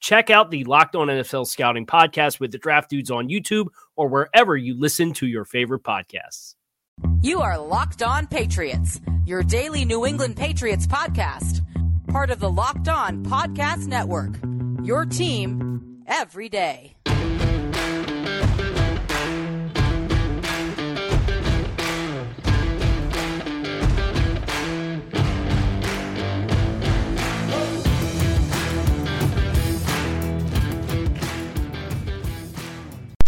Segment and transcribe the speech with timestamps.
[0.00, 4.08] Check out the Locked On NFL Scouting podcast with the draft dudes on YouTube or
[4.08, 6.54] wherever you listen to your favorite podcasts.
[7.22, 11.60] You are Locked On Patriots, your daily New England Patriots podcast,
[12.08, 14.34] part of the Locked On Podcast Network.
[14.82, 16.94] Your team every day.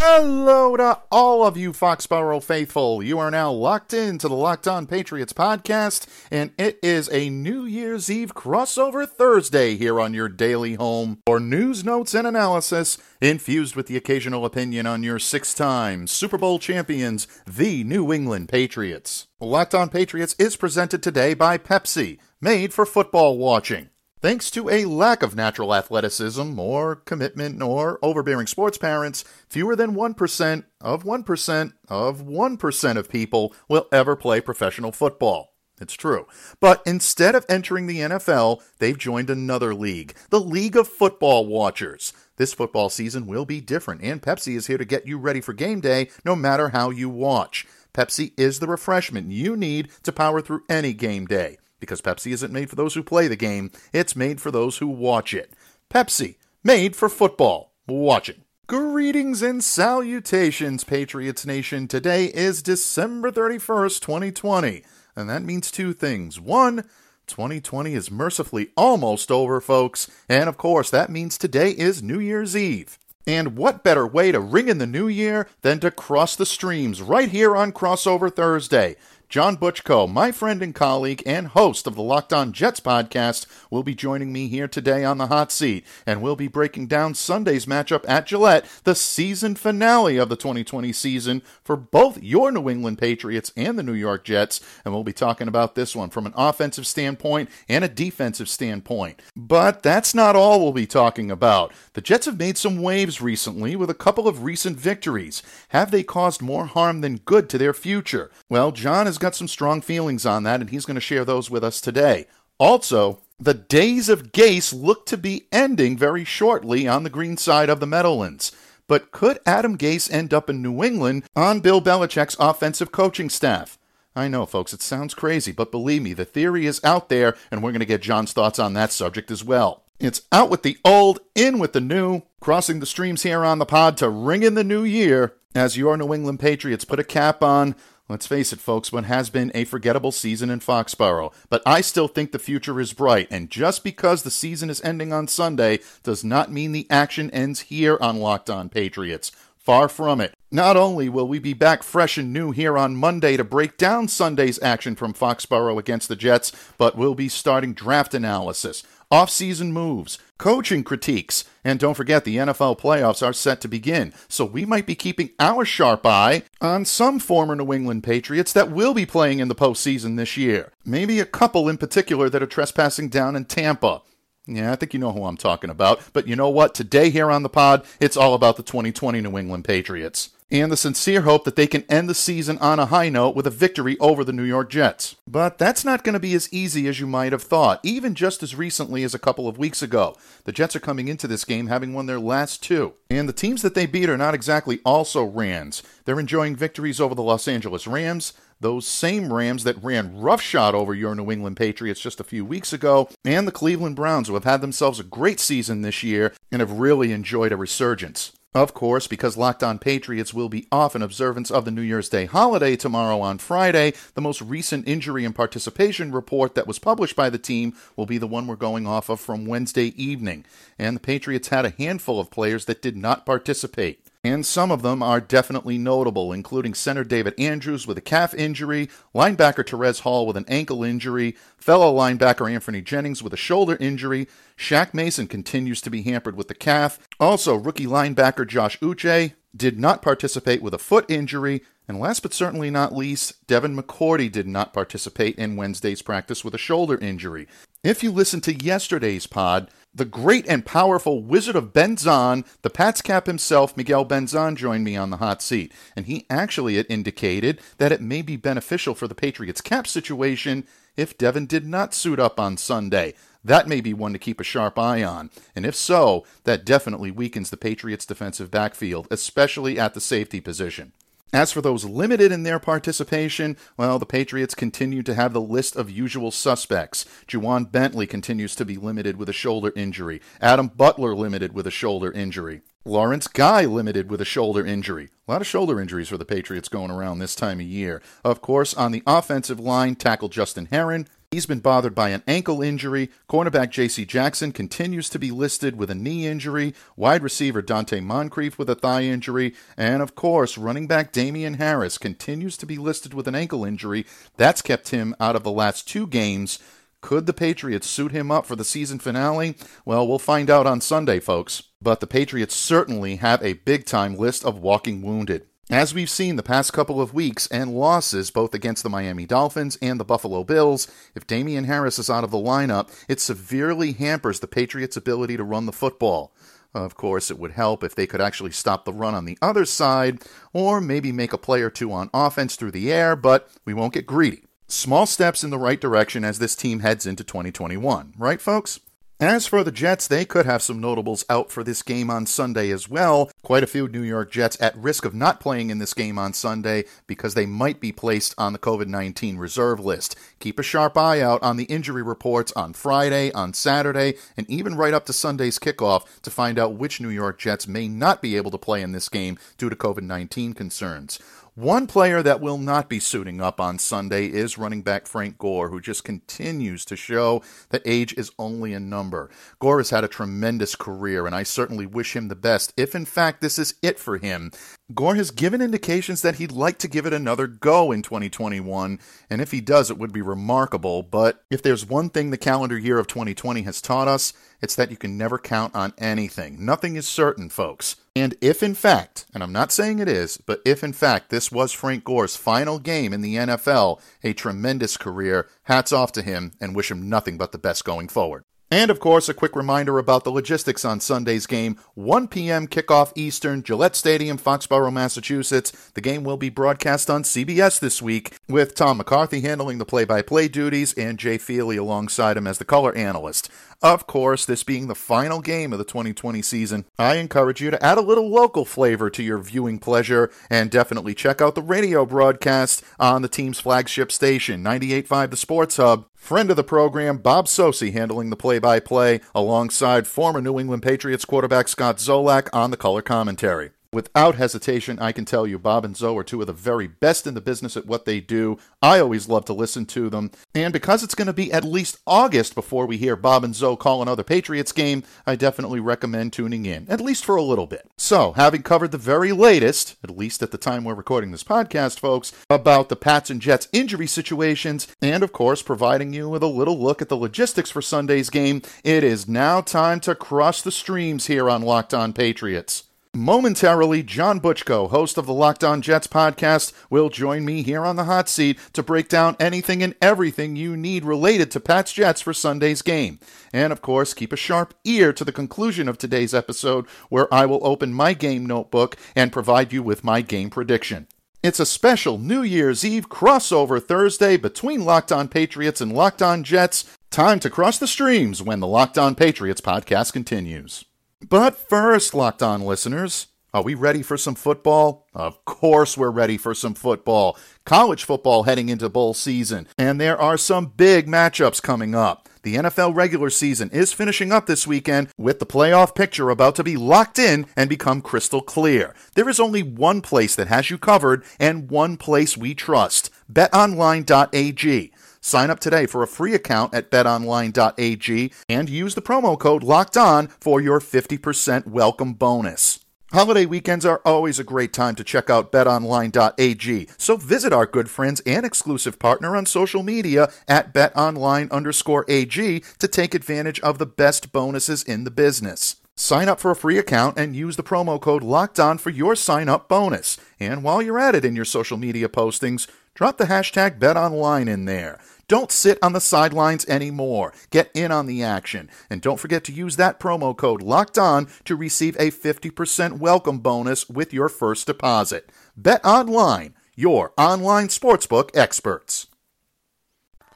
[0.01, 3.03] Hello to all of you Foxborough faithful.
[3.03, 7.65] You are now locked into the Locked On Patriots podcast, and it is a New
[7.65, 13.75] Year's Eve crossover Thursday here on your daily home for news, notes, and analysis, infused
[13.75, 19.27] with the occasional opinion on your six time Super Bowl champions, the New England Patriots.
[19.41, 23.89] Locked On Patriots is presented today by Pepsi, made for football watching.
[24.21, 29.95] Thanks to a lack of natural athleticism or commitment or overbearing sports parents, fewer than
[29.95, 35.53] 1% of 1% of 1% of people will ever play professional football.
[35.79, 36.27] It's true.
[36.59, 42.11] But instead of entering the NFL, they've joined another league, the League of Football Watchers.
[42.35, 45.53] This football season will be different, and Pepsi is here to get you ready for
[45.53, 47.65] game day no matter how you watch.
[47.93, 52.53] Pepsi is the refreshment you need to power through any game day because Pepsi isn't
[52.53, 55.53] made for those who play the game, it's made for those who watch it.
[55.89, 58.41] Pepsi, made for football, Watch it.
[58.67, 61.87] Greetings and salutations, Patriots Nation.
[61.87, 64.83] Today is December 31st, 2020,
[65.15, 66.39] and that means two things.
[66.39, 66.87] One,
[67.25, 72.55] 2020 is mercifully almost over, folks, and of course, that means today is New Year's
[72.55, 72.99] Eve.
[73.25, 77.01] And what better way to ring in the new year than to cross the streams
[77.01, 78.97] right here on Crossover Thursday?
[79.29, 83.83] John Butchko, my friend and colleague and host of the Locked On Jets podcast, will
[83.83, 87.67] be joining me here today on the hot seat, and we'll be breaking down Sunday's
[87.67, 92.97] matchup at Gillette, the season finale of the 2020 season for both your New England
[92.97, 96.33] Patriots and the New York Jets, and we'll be talking about this one from an
[96.35, 99.21] offensive standpoint and a defensive standpoint.
[99.35, 101.71] But that's not all we'll be talking about.
[101.93, 105.43] The Jets have made some waves recently with a couple of recent victories.
[105.67, 108.31] Have they caused more harm than good to their future?
[108.49, 111.49] Well, John is got some strong feelings on that, and he's going to share those
[111.49, 112.25] with us today.
[112.57, 117.69] Also, the days of Gase look to be ending very shortly on the green side
[117.69, 118.51] of the Meadowlands.
[118.87, 123.77] But could Adam Gase end up in New England on Bill Belichick's offensive coaching staff?
[124.15, 127.61] I know, folks, it sounds crazy, but believe me, the theory is out there, and
[127.61, 129.83] we're going to get John's thoughts on that subject as well.
[129.99, 133.65] It's out with the old, in with the new, crossing the streams here on the
[133.65, 137.43] pod to ring in the new year as your New England Patriots put a cap
[137.43, 137.75] on
[138.09, 141.31] Let's face it, folks, what has been a forgettable season in Foxborough.
[141.47, 145.13] But I still think the future is bright, and just because the season is ending
[145.13, 149.31] on Sunday does not mean the action ends here on Locked On Patriots.
[149.59, 150.33] Far from it.
[150.49, 154.07] Not only will we be back fresh and new here on Monday to break down
[154.07, 158.81] Sunday's action from Foxborough against the Jets, but we'll be starting draft analysis,
[159.11, 164.45] off-season moves, coaching critiques, and don't forget the NFL playoffs are set to begin, so
[164.45, 168.93] we might be keeping our sharp eye on some former New England Patriots that will
[168.93, 170.71] be playing in the postseason this year.
[170.85, 174.01] Maybe a couple in particular that are trespassing down in Tampa.
[174.45, 176.01] Yeah, I think you know who I'm talking about.
[176.11, 176.73] But you know what?
[176.73, 180.77] Today here on the pod, it's all about the 2020 New England Patriots and the
[180.77, 183.97] sincere hope that they can end the season on a high note with a victory
[183.99, 185.15] over the New York Jets.
[185.27, 188.41] But that's not going to be as easy as you might have thought, even just
[188.41, 190.15] as recently as a couple of weeks ago.
[190.45, 193.61] The Jets are coming into this game having won their last two, and the teams
[193.61, 195.83] that they beat are not exactly also Rams.
[196.05, 200.93] They're enjoying victories over the Los Angeles Rams, those same Rams that ran roughshod over
[200.93, 204.43] your New England Patriots just a few weeks ago, and the Cleveland Browns, who have
[204.43, 208.33] had themselves a great season this year and have really enjoyed a resurgence.
[208.55, 212.09] Of course, because Locked On Patriots will be off in observance of the New Year's
[212.09, 217.15] Day holiday tomorrow on Friday, the most recent injury and participation report that was published
[217.15, 220.45] by the team will be the one we're going off of from Wednesday evening.
[220.79, 224.03] And the Patriots had a handful of players that did not participate.
[224.23, 228.89] And some of them are definitely notable, including center David Andrews with a calf injury,
[229.15, 234.27] linebacker Terez Hall with an ankle injury, fellow linebacker Anthony Jennings with a shoulder injury.
[234.57, 236.99] Shaq Mason continues to be hampered with the calf.
[237.17, 241.61] Also, rookie linebacker Josh Uche did not participate with a foot injury.
[241.87, 246.53] And last but certainly not least, Devin McCourty did not participate in Wednesday's practice with
[246.53, 247.47] a shoulder injury.
[247.83, 253.01] If you listened to yesterday's pod, the great and powerful Wizard of Benzan, the Pats
[253.01, 255.73] cap himself, Miguel Benzan, joined me on the hot seat.
[255.95, 260.65] And he actually had indicated that it may be beneficial for the Patriots cap situation
[260.95, 263.13] if Devin did not suit up on Sunday.
[263.43, 265.29] That may be one to keep a sharp eye on.
[265.55, 270.91] And if so, that definitely weakens the Patriots' defensive backfield, especially at the safety position.
[271.31, 275.75] As for those limited in their participation, well, the Patriots continue to have the list
[275.75, 277.05] of usual suspects.
[277.27, 280.21] Ja'Whaun Bentley continues to be limited with a shoulder injury.
[280.41, 282.61] Adam Butler limited with a shoulder injury.
[282.83, 285.09] Lawrence Guy limited with a shoulder injury.
[285.27, 288.01] A lot of shoulder injuries for the Patriots going around this time of year.
[288.23, 292.63] Of course, on the offensive line, tackle Justin Herron, He's been bothered by an ankle
[292.63, 293.11] injury.
[293.29, 294.03] Cornerback J.C.
[294.03, 296.73] Jackson continues to be listed with a knee injury.
[296.95, 299.53] Wide receiver Donte Moncrief with a thigh injury.
[299.77, 304.07] And of course, running back Damien Harris continues to be listed with an ankle injury.
[304.37, 306.57] That's kept him out of the last two games.
[306.99, 309.55] Could the Patriots suit him up for the season finale?
[309.85, 311.61] Well, we'll find out on Sunday, folks.
[311.79, 315.45] But the Patriots certainly have a big time list of walking wounded.
[315.71, 319.77] As we've seen the past couple of weeks and losses both against the Miami Dolphins
[319.83, 324.39] and the Buffalo Bills, if Damien Harris is out of the lineup, it severely hampers
[324.39, 326.33] the Patriots' ability to run the football.
[326.73, 329.63] Of course, it would help if they could actually stop the run on the other
[329.63, 330.23] side,
[330.53, 333.93] or maybe make a play or two on offense through the air, but we won't
[333.93, 334.45] get greedy.
[334.67, 338.79] Small steps in the right direction as this team heads into 2021, right, folks?
[339.21, 342.71] As for the Jets, they could have some notables out for this game on Sunday
[342.71, 343.29] as well.
[343.43, 346.31] Quite a few New York Jets at risk of not playing in this game on
[346.31, 350.17] Sunday because they might be placed on the COVID 19 reserve list.
[350.39, 354.75] Keep a sharp eye out on the injury reports on Friday, on Saturday, and even
[354.75, 358.37] right up to Sunday's kickoff to find out which New York Jets may not be
[358.37, 361.19] able to play in this game due to COVID 19 concerns.
[361.59, 365.67] One player that will not be suiting up on Sunday is running back Frank Gore,
[365.67, 369.29] who just continues to show that age is only a number.
[369.59, 373.03] Gore has had a tremendous career, and I certainly wish him the best, if in
[373.03, 374.51] fact this is it for him.
[374.95, 378.97] Gore has given indications that he'd like to give it another go in 2021,
[379.29, 381.03] and if he does, it would be remarkable.
[381.03, 384.91] But if there's one thing the calendar year of 2020 has taught us, it's that
[384.91, 386.63] you can never count on anything.
[386.65, 387.97] Nothing is certain, folks.
[388.19, 391.53] And if in fact, and I'm not saying it is, but if in fact this
[391.53, 396.51] was Frank Gore's final game in the NFL, a tremendous career, hats off to him
[396.59, 398.43] and wish him nothing but the best going forward.
[398.71, 401.77] And of course, a quick reminder about the logistics on Sunday's game.
[401.95, 402.67] 1 p.m.
[402.67, 405.71] kickoff Eastern, Gillette Stadium, Foxborough, Massachusetts.
[405.95, 410.05] The game will be broadcast on CBS this week, with Tom McCarthy handling the play
[410.05, 413.49] by play duties and Jay Feely alongside him as the color analyst.
[413.81, 417.83] Of course, this being the final game of the 2020 season, I encourage you to
[417.83, 422.05] add a little local flavor to your viewing pleasure and definitely check out the radio
[422.05, 426.08] broadcast on the team's flagship station, 98.5 The Sports Hub.
[426.19, 430.83] Friend of the program, Bob Socci, handling the play by play alongside former New England
[430.83, 433.71] Patriots quarterback Scott Zolak on the color commentary.
[433.91, 437.25] Without hesitation, I can tell you Bob and Zo are two of the very best
[437.25, 438.59] in the business at what they do.
[438.83, 440.29] I always love to listen to them.
[440.53, 443.75] And because it's going to be at least August before we hear Bob and Zo
[443.75, 447.89] call another Patriots game, I definitely recommend tuning in, at least for a little bit.
[447.97, 451.99] So, having covered the very latest, at least at the time we're recording this podcast,
[451.99, 456.47] folks, about the Pats and Jets injury situations, and of course, providing you with a
[456.47, 460.71] little look at the logistics for Sunday's game, it is now time to cross the
[460.71, 462.83] streams here on Locked On Patriots.
[463.15, 467.95] Momentarily, John Butchko, host of the Locked On Jets podcast, will join me here on
[467.95, 472.21] the hot seat to break down anything and everything you need related to Pat's Jets
[472.21, 473.17] for Sunday's game.
[473.51, 477.47] And of course, keep a sharp ear to the conclusion of today's episode, where I
[477.47, 481.07] will open my game notebook and provide you with my game prediction.
[481.41, 486.43] It's a special New Year's Eve crossover Thursday between Locked On Patriots and Locked On
[486.43, 486.97] Jets.
[487.09, 490.85] Time to cross the streams when the Locked On Patriots podcast continues.
[491.27, 495.05] But first, Locked On listeners, are we ready for some football?
[495.13, 497.37] Of course, we're ready for some football.
[497.65, 502.29] College football heading into bowl season, and there are some big matchups coming up.
[502.43, 506.63] The NFL regular season is finishing up this weekend with the playoff picture about to
[506.63, 508.95] be locked in and become crystal clear.
[509.15, 514.93] There is only one place that has you covered and one place we trust betonline.ag.
[515.21, 519.97] Sign up today for a free account at betonline.ag and use the promo code locked
[519.97, 522.79] on for your 50% welcome bonus.
[523.11, 526.87] Holiday weekends are always a great time to check out betonline.ag.
[526.97, 532.59] So visit our good friends and exclusive partner on social media at betonline underscore AG
[532.77, 535.77] to take advantage of the best bonuses in the business.
[535.95, 539.17] Sign up for a free account and use the promo code locked on for your
[539.17, 540.17] sign up bonus.
[540.39, 542.67] And while you're at it in your social media postings,
[542.99, 544.99] drop the hashtag betonline in there.
[545.29, 547.31] Don't sit on the sidelines anymore.
[547.49, 548.69] Get in on the action.
[548.89, 553.39] And don't forget to use that promo code locked on to receive a 50% welcome
[553.39, 555.31] bonus with your first deposit.
[555.55, 559.07] Bet online, your online sportsbook experts.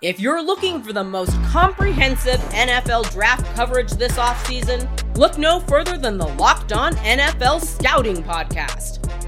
[0.01, 5.97] If you're looking for the most comprehensive NFL draft coverage this offseason, look no further
[5.97, 9.12] than the Locked On NFL Scouting Podcast.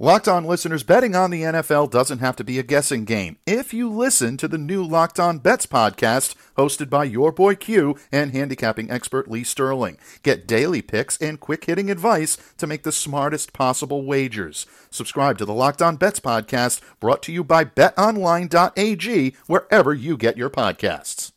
[0.00, 3.36] Locked On listeners, betting on the NFL doesn't have to be a guessing game.
[3.48, 7.98] If you listen to the new Locked On Bets podcast, hosted by your boy Q
[8.12, 12.92] and handicapping expert Lee Sterling, get daily picks and quick hitting advice to make the
[12.92, 14.66] smartest possible wagers.
[14.88, 20.36] Subscribe to the Locked On Bets podcast, brought to you by betonline.ag, wherever you get
[20.36, 21.32] your podcasts.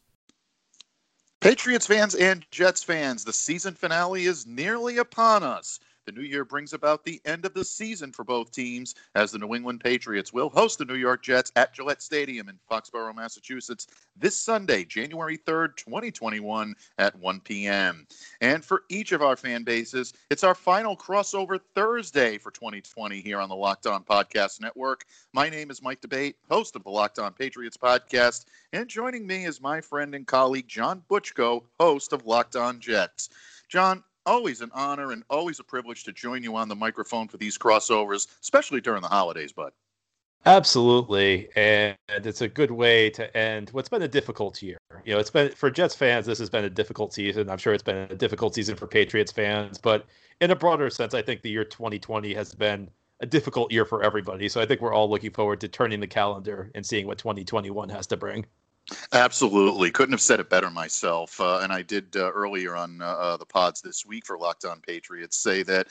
[1.40, 5.80] Patriots fans and Jets fans, the season finale is nearly upon us.
[6.06, 9.38] The new year brings about the end of the season for both teams as the
[9.38, 13.86] New England Patriots will host the New York Jets at Gillette Stadium in Foxborough, Massachusetts
[14.16, 18.08] this Sunday, January 3rd, 2021 at 1 p.m.
[18.42, 23.40] And for each of our fan bases, it's our final crossover Thursday for 2020 here
[23.40, 25.06] on the Locked On Podcast Network.
[25.34, 29.46] My name is Mike D'Abate, host of the Locked On Patriots podcast, and joining me
[29.46, 33.30] is my friend and colleague John Butchko, host of Locked On Jets.
[33.70, 37.38] John, always an honor and always a privilege to join you on the microphone for
[37.38, 39.72] these crossovers, especially during the holidays, bud.
[40.44, 44.78] Absolutely, and it's a good way to end what's been a difficult year.
[45.06, 46.26] You know, it's been for Jets fans.
[46.26, 47.48] This has been a difficult season.
[47.48, 50.08] I'm sure it's been a difficult season for Patriots fans, but
[50.40, 54.02] in a broader sense, I think the year 2020 has been a difficult year for
[54.02, 54.50] everybody.
[54.50, 57.90] So I think we're all looking forward to turning the calendar and seeing what 2021
[57.90, 58.48] has to bring.
[59.14, 59.92] Absolutely.
[59.92, 61.40] Couldn't have said it better myself.
[61.40, 64.66] Uh, and I did uh, earlier on uh, uh the pods this week for Locked
[64.66, 65.88] On Patriots say that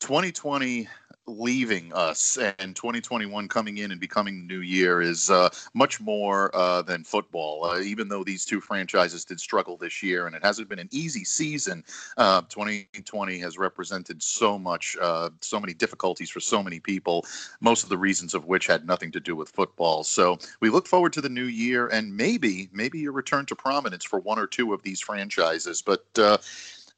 [0.00, 0.88] 2020
[1.26, 6.54] leaving us and 2021 coming in and becoming the new year is uh, much more
[6.54, 7.64] uh, than football.
[7.64, 10.88] Uh, even though these two franchises did struggle this year and it hasn't been an
[10.90, 11.82] easy season,
[12.16, 17.24] 2020 uh, has represented so much, uh, so many difficulties for so many people,
[17.60, 20.04] most of the reasons of which had nothing to do with football.
[20.04, 24.04] So we look forward to the new year and maybe, maybe a return to prominence
[24.04, 25.80] for one or two of these franchises.
[25.80, 26.38] But uh,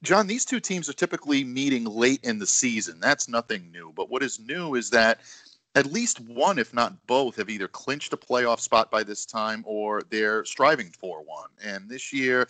[0.03, 3.01] John, these two teams are typically meeting late in the season.
[3.01, 3.93] That's nothing new.
[3.95, 5.21] But what is new is that
[5.75, 9.63] at least one, if not both, have either clinched a playoff spot by this time
[9.67, 11.51] or they're striving for one.
[11.63, 12.49] And this year,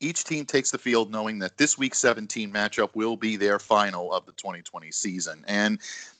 [0.00, 4.12] each team takes the field knowing that this week 17 matchup will be their final
[4.12, 5.44] of the 2020 season.
[5.46, 5.78] And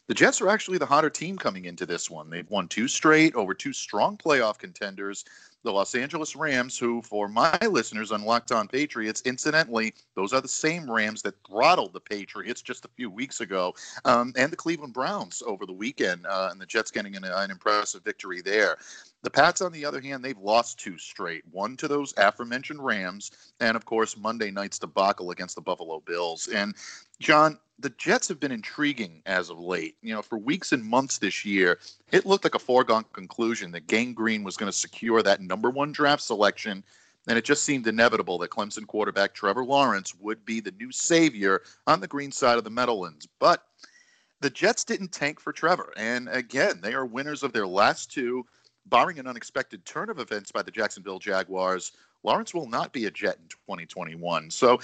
[0.09, 2.31] the Jets are actually the hotter team coming into this one.
[2.31, 5.25] They've won two straight over two strong playoff contenders
[5.62, 10.40] the Los Angeles Rams, who, for my listeners on Locked On Patriots, incidentally, those are
[10.40, 14.57] the same Rams that throttled the Patriots just a few weeks ago, um, and the
[14.57, 18.76] Cleveland Browns over the weekend, uh, and the Jets getting an, an impressive victory there.
[19.23, 21.45] The Pats, on the other hand, they've lost two straight.
[21.52, 26.49] One to those aforementioned Rams, and of course, Monday night's debacle against the Buffalo Bills.
[26.49, 26.75] And
[27.21, 29.97] John, the Jets have been intriguing as of late.
[30.02, 31.79] You know, for weeks and months this year,
[32.11, 35.71] it looked like a foregone conclusion that Gang Green was going to secure that number
[35.71, 36.83] one draft selection.
[37.29, 41.62] And it just seemed inevitable that Clemson quarterback Trevor Lawrence would be the new savior
[41.87, 43.29] on the green side of the Meadowlands.
[43.38, 43.62] But
[44.41, 45.93] the Jets didn't tank for Trevor.
[45.97, 48.45] And again, they are winners of their last two
[48.87, 51.93] barring an unexpected turn of events by the Jacksonville Jaguars,
[52.25, 54.51] Lawrence will not be a Jet in 2021.
[54.51, 54.81] So,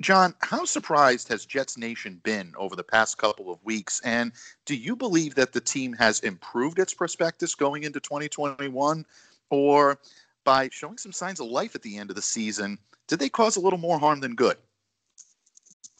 [0.00, 4.00] John, how surprised has Jets Nation been over the past couple of weeks?
[4.04, 4.32] And
[4.64, 9.04] do you believe that the team has improved its prospectus going into 2021?
[9.50, 9.98] Or
[10.44, 13.56] by showing some signs of life at the end of the season, did they cause
[13.56, 14.56] a little more harm than good?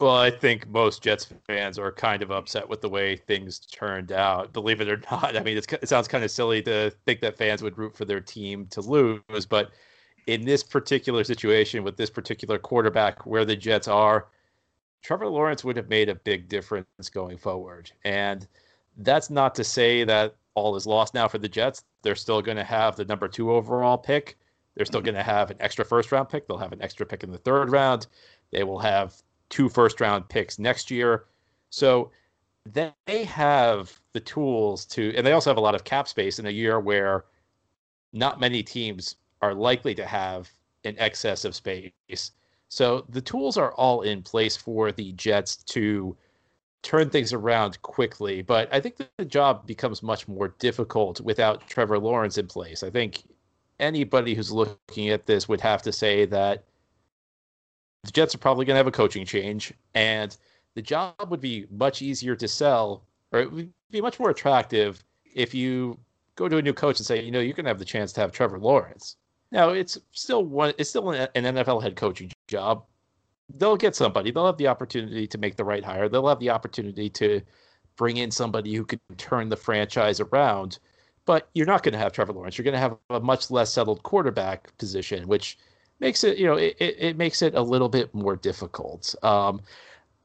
[0.01, 4.13] Well, I think most Jets fans are kind of upset with the way things turned
[4.13, 4.53] out.
[4.53, 7.63] Believe it or not, I mean, it sounds kind of silly to think that fans
[7.63, 9.73] would root for their team to lose, but
[10.29, 14.29] in this particular situation with this particular quarterback, where the Jets are,
[15.03, 17.91] Trevor Lawrence would have made a big difference going forward.
[18.05, 18.47] And
[18.99, 21.85] that's not to say that all is lost now for the Jets.
[22.03, 24.37] They're still going to have the number two overall pick.
[24.75, 25.07] They're still mm-hmm.
[25.07, 26.47] going to have an extra first round pick.
[26.47, 28.07] They'll have an extra pick in the third round.
[28.53, 29.15] They will have
[29.51, 31.25] two first round picks next year.
[31.71, 32.11] So
[32.65, 36.47] they have the tools to, and they also have a lot of cap space in
[36.47, 37.25] a year where
[38.13, 40.51] not many teams are likely to have
[40.85, 42.33] an excess of space.
[42.69, 46.17] So the tools are all in place for the Jets to
[46.83, 48.43] turn things around quickly.
[48.43, 52.83] But I think the job becomes much more difficult without Trevor Lawrence in place.
[52.83, 53.25] I think
[53.81, 56.65] anybody who's looking at this would have to say that
[58.05, 60.37] the Jets are probably going to have a coaching change, and
[60.75, 65.05] the job would be much easier to sell, or it would be much more attractive
[65.35, 65.99] if you
[66.37, 68.13] go to a new coach and say, you know, you're going to have the chance
[68.13, 69.17] to have Trevor Lawrence.
[69.51, 70.75] Now, it's still one.
[70.79, 72.85] It's still an NFL head coaching job.
[73.57, 74.31] They'll get somebody.
[74.31, 76.09] They'll have the opportunity to make the right hire.
[76.09, 77.41] They'll have the opportunity to
[77.97, 80.79] bring in somebody who could turn the franchise around.
[81.25, 82.57] But you're not going to have Trevor Lawrence.
[82.57, 85.59] You're going to have a much less settled quarterback position, which
[86.01, 89.15] makes it you know it, it makes it a little bit more difficult.
[89.23, 89.61] Um,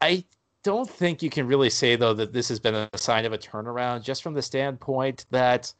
[0.01, 0.24] I
[0.63, 3.38] don't think you can really say though that this has been a sign of a
[3.38, 5.74] turnaround, just from the standpoint that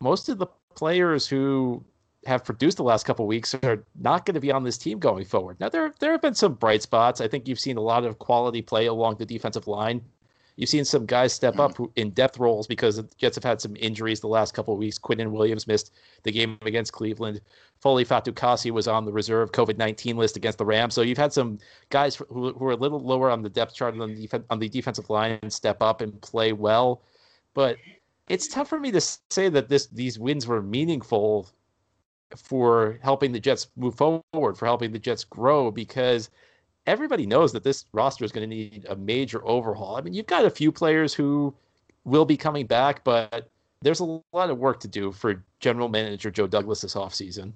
[0.00, 1.84] most of the players who
[2.24, 5.24] have produced the last couple weeks are not going to be on this team going
[5.24, 5.58] forward.
[5.60, 7.20] Now there there have been some bright spots.
[7.20, 10.02] I think you've seen a lot of quality play along the defensive line.
[10.56, 11.84] You've seen some guys step up mm-hmm.
[11.96, 14.98] in depth roles because the Jets have had some injuries the last couple of weeks.
[14.98, 15.92] Quinnen Williams missed
[16.24, 17.40] the game against Cleveland.
[17.80, 20.94] Foley Fatukasi was on the reserve COVID 19 list against the Rams.
[20.94, 21.58] So you've had some
[21.90, 24.58] guys who, who are a little lower on the depth chart on the, def- on
[24.58, 27.02] the defensive line step up and play well.
[27.54, 27.78] But
[28.28, 31.48] it's tough for me to say that this these wins were meaningful
[32.36, 36.30] for helping the Jets move forward, for helping the Jets grow, because
[36.86, 39.96] everybody knows that this roster is going to need a major overhaul.
[39.96, 41.54] I mean, you've got a few players who
[42.04, 43.48] will be coming back, but
[43.82, 47.52] there's a lot of work to do for general manager Joe Douglas this offseason.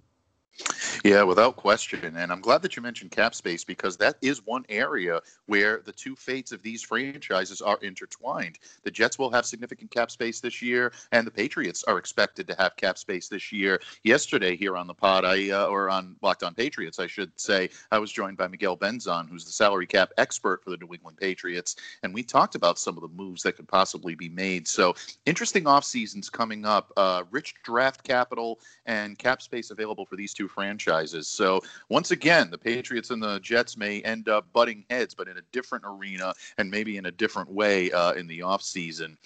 [1.05, 2.17] Yeah, without question.
[2.17, 5.93] And I'm glad that you mentioned cap space because that is one area where the
[5.93, 8.59] two fates of these franchises are intertwined.
[8.83, 12.55] The Jets will have significant cap space this year, and the Patriots are expected to
[12.59, 13.81] have cap space this year.
[14.05, 17.71] Yesterday, here on the pod, I uh, or on Locked On Patriots, I should say,
[17.93, 21.19] I was joined by Miguel Benzan, who's the salary cap expert for the New England
[21.19, 24.67] Patriots, and we talked about some of the moves that could possibly be made.
[24.67, 24.95] So
[25.27, 26.93] interesting off seasons coming up.
[26.97, 30.86] Uh, rich draft capital and cap space available for these two franchises.
[30.87, 35.37] So once again, the Patriots and the Jets may end up butting heads, but in
[35.38, 39.16] a different arena and maybe in a different way uh, in the offseason.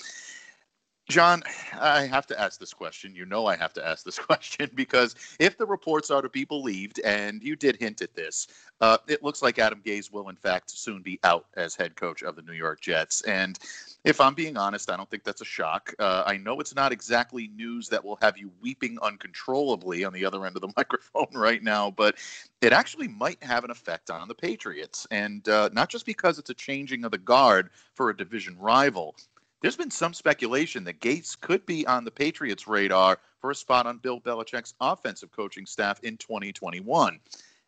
[1.10, 1.42] John,
[1.78, 3.16] I have to ask this question.
[3.16, 6.44] You know, I have to ask this question because if the reports are to be
[6.44, 8.46] believed, and you did hint at this,
[8.80, 12.22] uh, it looks like Adam Gase will, in fact, soon be out as head coach
[12.22, 13.22] of the New York Jets.
[13.22, 13.58] And
[14.04, 15.94] if I'm being honest, I don't think that's a shock.
[15.98, 20.24] Uh, I know it's not exactly news that will have you weeping uncontrollably on the
[20.24, 22.16] other end of the microphone right now, but
[22.62, 25.06] it actually might have an effect on the Patriots.
[25.10, 29.16] And uh, not just because it's a changing of the guard for a division rival,
[29.60, 33.86] there's been some speculation that Gase could be on the Patriots' radar for a spot
[33.86, 37.20] on Bill Belichick's offensive coaching staff in 2021,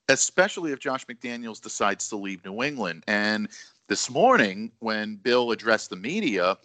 [0.08, 3.04] especially if Josh McDaniels decides to leave New England.
[3.06, 3.48] And
[3.88, 6.56] this morning, when Bill addressed the media,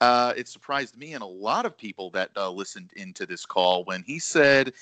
[0.00, 3.84] uh, it surprised me and a lot of people that uh, listened into this call
[3.84, 4.72] when he said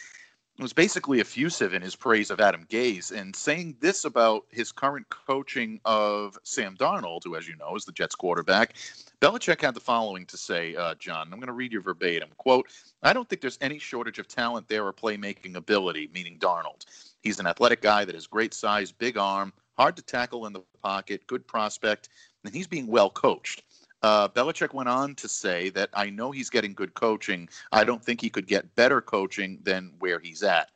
[0.59, 4.71] it was basically effusive in his praise of Adam Gase and saying this about his
[4.71, 8.75] current coaching of Sam Darnold, who, as you know, is the Jets quarterback.
[9.21, 11.33] Belichick had the following to say, uh, John.
[11.33, 12.29] I'm going to read you verbatim.
[12.37, 12.69] Quote,
[13.03, 16.85] I don't think there's any shortage of talent there or playmaking ability, meaning Darnold.
[17.23, 20.63] He's an athletic guy that has great size, big arm, hard to tackle in the
[20.81, 22.09] pocket, good prospect,
[22.45, 23.65] and he's being well coached.
[24.01, 27.49] Uh, Belichick went on to say that I know he's getting good coaching.
[27.73, 30.71] I don't think he could get better coaching than where he's at.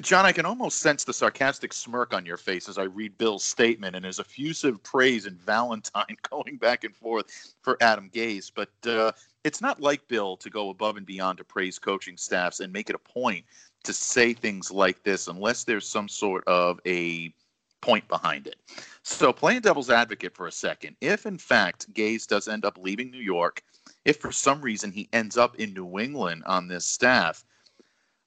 [0.00, 3.44] John, I can almost sense the sarcastic smirk on your face as I read Bill's
[3.44, 8.50] statement and his effusive praise and Valentine going back and forth for Adam Gase.
[8.54, 9.12] But uh,
[9.44, 12.88] it's not like Bill to go above and beyond to praise coaching staffs and make
[12.88, 13.44] it a point
[13.84, 17.34] to say things like this unless there's some sort of a
[17.80, 18.56] point behind it.
[19.02, 23.10] So, playing devil's advocate for a second, if in fact Gase does end up leaving
[23.10, 23.62] New York,
[24.04, 27.44] if for some reason he ends up in New England on this staff,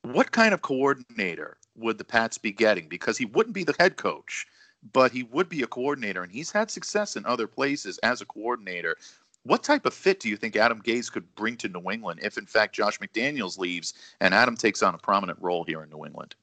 [0.04, 2.88] what kind of coordinator would the Pats be getting?
[2.88, 4.48] Because he wouldn't be the head coach,
[4.94, 8.26] but he would be a coordinator, and he's had success in other places as a
[8.26, 8.96] coordinator.
[9.44, 12.38] What type of fit do you think Adam Gase could bring to New England if,
[12.38, 16.06] in fact, Josh McDaniels leaves and Adam takes on a prominent role here in New
[16.06, 16.36] England?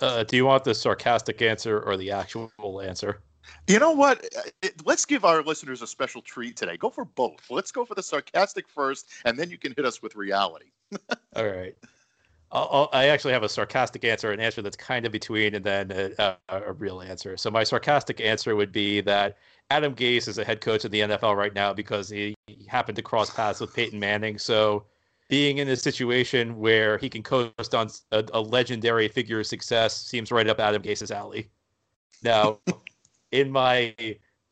[0.00, 3.20] Uh, do you want the sarcastic answer or the actual answer?
[3.66, 4.26] You know what?
[4.84, 6.76] Let's give our listeners a special treat today.
[6.76, 7.50] Go for both.
[7.50, 10.66] Let's go for the sarcastic first, and then you can hit us with reality.
[11.36, 11.74] All right.
[12.52, 15.92] I'll, i actually have a sarcastic answer, an answer that's kind of between, and then
[15.92, 17.36] a, a, a, real answer.
[17.36, 19.36] So my sarcastic answer would be that
[19.70, 22.34] Adam Gase is a head coach in the NFL right now because he
[22.66, 24.36] happened to cross paths with Peyton Manning.
[24.36, 24.84] So
[25.30, 29.96] being in a situation where he can coast on a, a legendary figure of success
[29.96, 31.48] seems right up Adam Gase's alley.
[32.24, 32.58] Now,
[33.32, 33.94] in my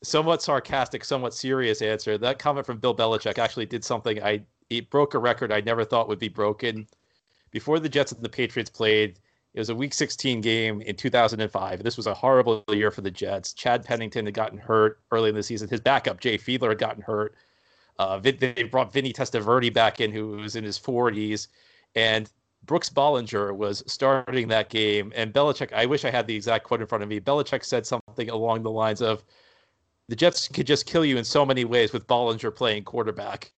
[0.03, 4.89] somewhat sarcastic, somewhat serious answer, that comment from Bill Belichick actually did something I it
[4.89, 6.87] broke a record I never thought would be broken.
[7.51, 9.19] Before the Jets and the Patriots played,
[9.53, 11.83] it was a Week 16 game in 2005.
[11.83, 13.51] This was a horrible year for the Jets.
[13.51, 15.67] Chad Pennington had gotten hurt early in the season.
[15.67, 17.35] His backup Jay Fiedler had gotten hurt.
[17.99, 21.47] Uh, they brought Vinny Testaverde back in, who was in his 40s,
[21.95, 22.31] and
[22.63, 25.11] Brooks Bollinger was starting that game.
[25.15, 27.19] And Belichick, I wish I had the exact quote in front of me.
[27.19, 29.23] Belichick said something along the lines of,
[30.07, 33.51] "The Jets could just kill you in so many ways with Bollinger playing quarterback."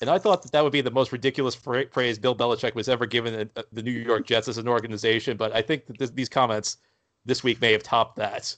[0.00, 3.06] And I thought that that would be the most ridiculous phrase Bill Belichick was ever
[3.06, 5.36] given the New York Jets as an organization.
[5.36, 6.78] But I think that this, these comments
[7.24, 8.56] this week may have topped that.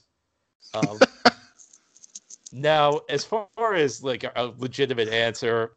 [0.73, 0.99] Um,
[2.51, 5.73] now, as far as like a legitimate answer,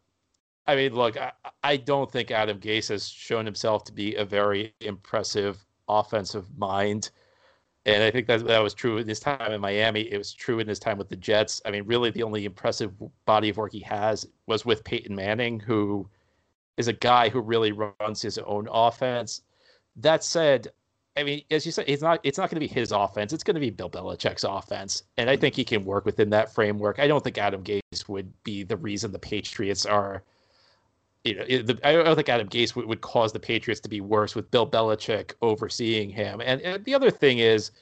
[0.66, 4.24] I mean, look, I, I don't think Adam Gase has shown himself to be a
[4.24, 7.10] very impressive offensive mind.
[7.86, 10.02] And I think that that was true in his time in Miami.
[10.02, 11.62] It was true in his time with the Jets.
[11.64, 12.92] I mean, really, the only impressive
[13.24, 16.08] body of work he has was with Peyton Manning, who
[16.76, 19.42] is a guy who really runs his own offense.
[19.96, 20.68] That said,
[21.16, 23.32] I mean, as you said, it's not it's not going to be his offense.
[23.32, 26.54] It's going to be Bill Belichick's offense, and I think he can work within that
[26.54, 26.98] framework.
[26.98, 30.22] I don't think Adam Gase would be the reason the Patriots are.
[31.24, 34.34] You know, the, I don't think Adam Gase would, cause the Patriots to be worse
[34.34, 36.40] with Bill Belichick overseeing him.
[36.42, 37.72] And, and the other thing is,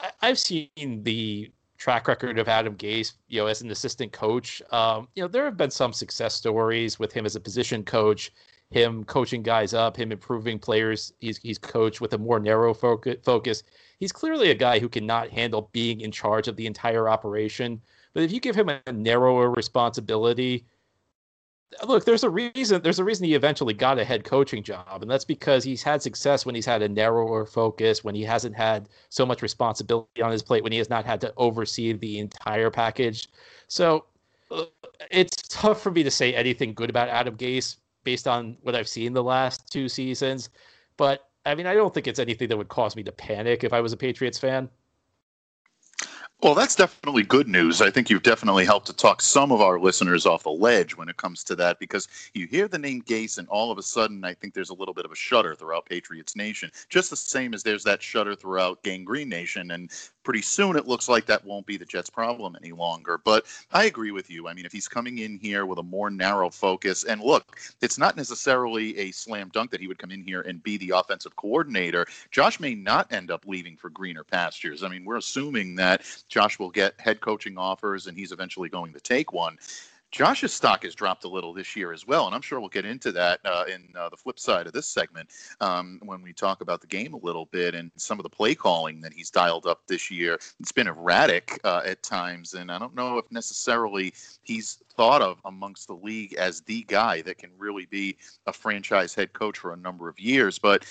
[0.00, 0.68] I, I've seen
[1.04, 4.60] the track record of Adam Gase, you know, as an assistant coach.
[4.72, 8.32] Um, you know, there have been some success stories with him as a position coach
[8.74, 13.62] him coaching guys up, him improving players he's he's coached with a more narrow focus.
[14.00, 17.80] He's clearly a guy who cannot handle being in charge of the entire operation.
[18.12, 20.66] But if you give him a narrower responsibility,
[21.86, 22.82] look, there's a reason.
[22.82, 26.02] There's a reason he eventually got a head coaching job, and that's because he's had
[26.02, 30.32] success when he's had a narrower focus, when he hasn't had so much responsibility on
[30.32, 33.28] his plate, when he has not had to oversee the entire package.
[33.68, 34.06] So
[34.50, 34.64] uh,
[35.12, 38.88] it's tough for me to say anything good about Adam Gase based on what I've
[38.88, 40.50] seen the last two seasons.
[40.96, 43.72] But I mean, I don't think it's anything that would cause me to panic if
[43.72, 44.68] I was a Patriots fan.
[46.44, 47.80] Well, that's definitely good news.
[47.80, 51.08] I think you've definitely helped to talk some of our listeners off the ledge when
[51.08, 54.22] it comes to that because you hear the name Gase, and all of a sudden,
[54.26, 57.54] I think there's a little bit of a shudder throughout Patriots Nation, just the same
[57.54, 59.70] as there's that shudder throughout Gang Green Nation.
[59.70, 59.90] And
[60.22, 63.16] pretty soon it looks like that won't be the Jets' problem any longer.
[63.16, 64.46] But I agree with you.
[64.46, 67.96] I mean, if he's coming in here with a more narrow focus, and look, it's
[67.96, 71.36] not necessarily a slam dunk that he would come in here and be the offensive
[71.36, 72.04] coordinator.
[72.30, 74.82] Josh may not end up leaving for greener pastures.
[74.82, 76.02] I mean, we're assuming that
[76.34, 79.56] Josh will get head coaching offers and he's eventually going to take one.
[80.10, 82.84] Josh's stock has dropped a little this year as well, and I'm sure we'll get
[82.84, 85.28] into that uh, in uh, the flip side of this segment
[85.60, 88.54] um, when we talk about the game a little bit and some of the play
[88.56, 90.38] calling that he's dialed up this year.
[90.58, 95.38] It's been erratic uh, at times, and I don't know if necessarily he's thought of
[95.44, 98.16] amongst the league as the guy that can really be
[98.46, 100.58] a franchise head coach for a number of years.
[100.58, 100.84] But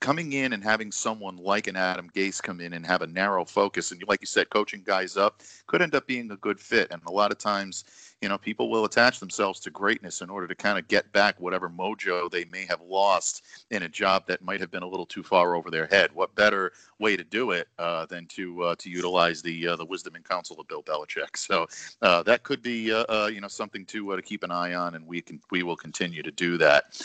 [0.00, 3.44] coming in and having someone like an Adam Gase come in and have a narrow
[3.44, 6.88] focus, and like you said, coaching guys up could end up being a good fit.
[6.90, 7.84] And a lot of times,
[8.20, 11.40] you know, people will attach themselves to greatness in order to kind of get back
[11.40, 15.06] whatever mojo they may have lost in a job that might have been a little
[15.06, 16.10] too far over their head.
[16.14, 19.84] What better way to do it uh, than to uh, to utilize the uh, the
[19.84, 21.36] wisdom and counsel of Bill Belichick?
[21.36, 21.66] So
[22.02, 24.96] uh, that could be uh, uh, you know something to to keep an eye on,
[24.96, 27.00] and we can we will continue to do that.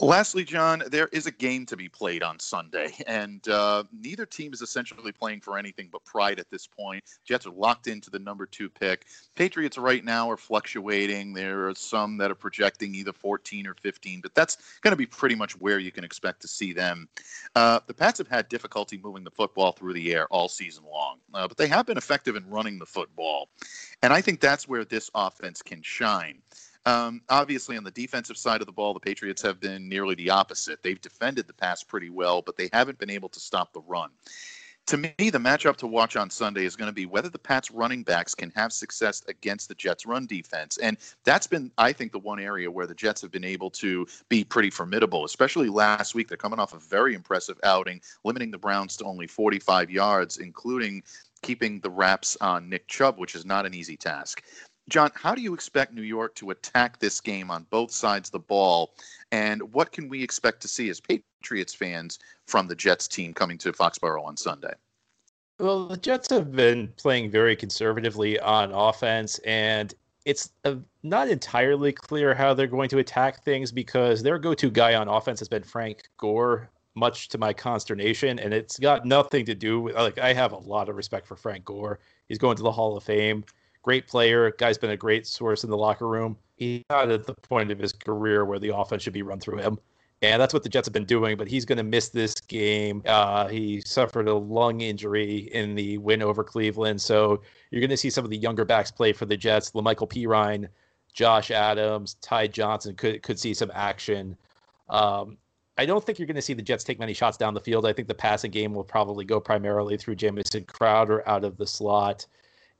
[0.00, 3.40] Lastly, John, there is a game to be played on Sunday, and
[3.92, 7.04] neither team is essentially playing for anything but pride at this point.
[7.24, 9.06] Jets are locked into the number two pick.
[9.36, 11.32] Patriots right now are fluctuating.
[11.32, 15.06] There are some that are projecting either 14 or 15, but that's going to be
[15.06, 17.08] pretty much where you can expect to see them.
[17.54, 21.18] Uh, the Pats have had difficulty moving the football through the air all season long,
[21.34, 23.48] uh, but they have been effective in running the football.
[24.02, 26.42] And I think that's where this offense can shine.
[26.86, 30.30] Um, obviously, on the defensive side of the ball, the Patriots have been nearly the
[30.30, 30.82] opposite.
[30.82, 34.10] They've defended the pass pretty well, but they haven't been able to stop the run
[34.90, 37.70] to me, the matchup to watch on Sunday is going to be whether the Pats
[37.70, 40.78] running backs can have success against the Jets run defense.
[40.78, 44.04] And that's been, I think, the one area where the Jets have been able to
[44.28, 46.26] be pretty formidable, especially last week.
[46.26, 51.04] They're coming off a very impressive outing, limiting the Browns to only 45 yards, including
[51.42, 54.42] keeping the wraps on Nick Chubb, which is not an easy task.
[54.90, 58.32] John, how do you expect New York to attack this game on both sides of
[58.32, 58.92] the ball?
[59.30, 63.56] And what can we expect to see as Patriots fans from the Jets team coming
[63.58, 64.74] to Foxborough on Sunday?
[65.60, 71.92] Well, the Jets have been playing very conservatively on offense, and it's uh, not entirely
[71.92, 75.48] clear how they're going to attack things because their go to guy on offense has
[75.48, 78.40] been Frank Gore, much to my consternation.
[78.40, 81.36] And it's got nothing to do with, like, I have a lot of respect for
[81.36, 82.00] Frank Gore.
[82.28, 83.44] He's going to the Hall of Fame
[83.82, 84.52] great player.
[84.58, 86.36] Guy's been a great source in the locker room.
[86.56, 89.58] He's not at the point of his career where the offense should be run through
[89.58, 89.78] him.
[90.22, 93.02] And that's what the Jets have been doing, but he's going to miss this game.
[93.06, 97.00] Uh, he suffered a lung injury in the win over Cleveland.
[97.00, 97.40] So
[97.70, 99.70] you're going to see some of the younger backs play for the Jets.
[99.70, 100.68] La'Mical Perine,
[101.14, 104.36] Josh Adams, Ty Johnson could, could see some action.
[104.90, 105.38] Um,
[105.78, 107.86] I don't think you're going to see the Jets take many shots down the field.
[107.86, 111.66] I think the passing game will probably go primarily through Jamison Crowder out of the
[111.66, 112.26] slot.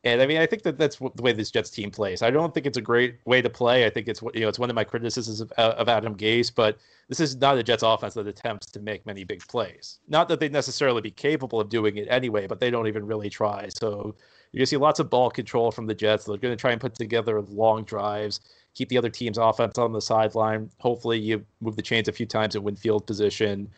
[0.02, 2.22] And I mean, I think that that's the way this Jets team plays.
[2.22, 3.84] I don't think it's a great way to play.
[3.84, 6.78] I think it's you know it's one of my criticisms of, of Adam Gase, but
[7.08, 9.98] this is not a Jets offense that attempts to make many big plays.
[10.08, 13.28] Not that they'd necessarily be capable of doing it anyway, but they don't even really
[13.28, 13.68] try.
[13.68, 14.14] So
[14.54, 16.24] gonna see lots of ball control from the Jets.
[16.24, 18.40] They're gonna try and put together long drives,
[18.74, 20.70] keep the other team's offense on the sideline.
[20.78, 23.68] Hopefully, you move the chains a few times and win field position.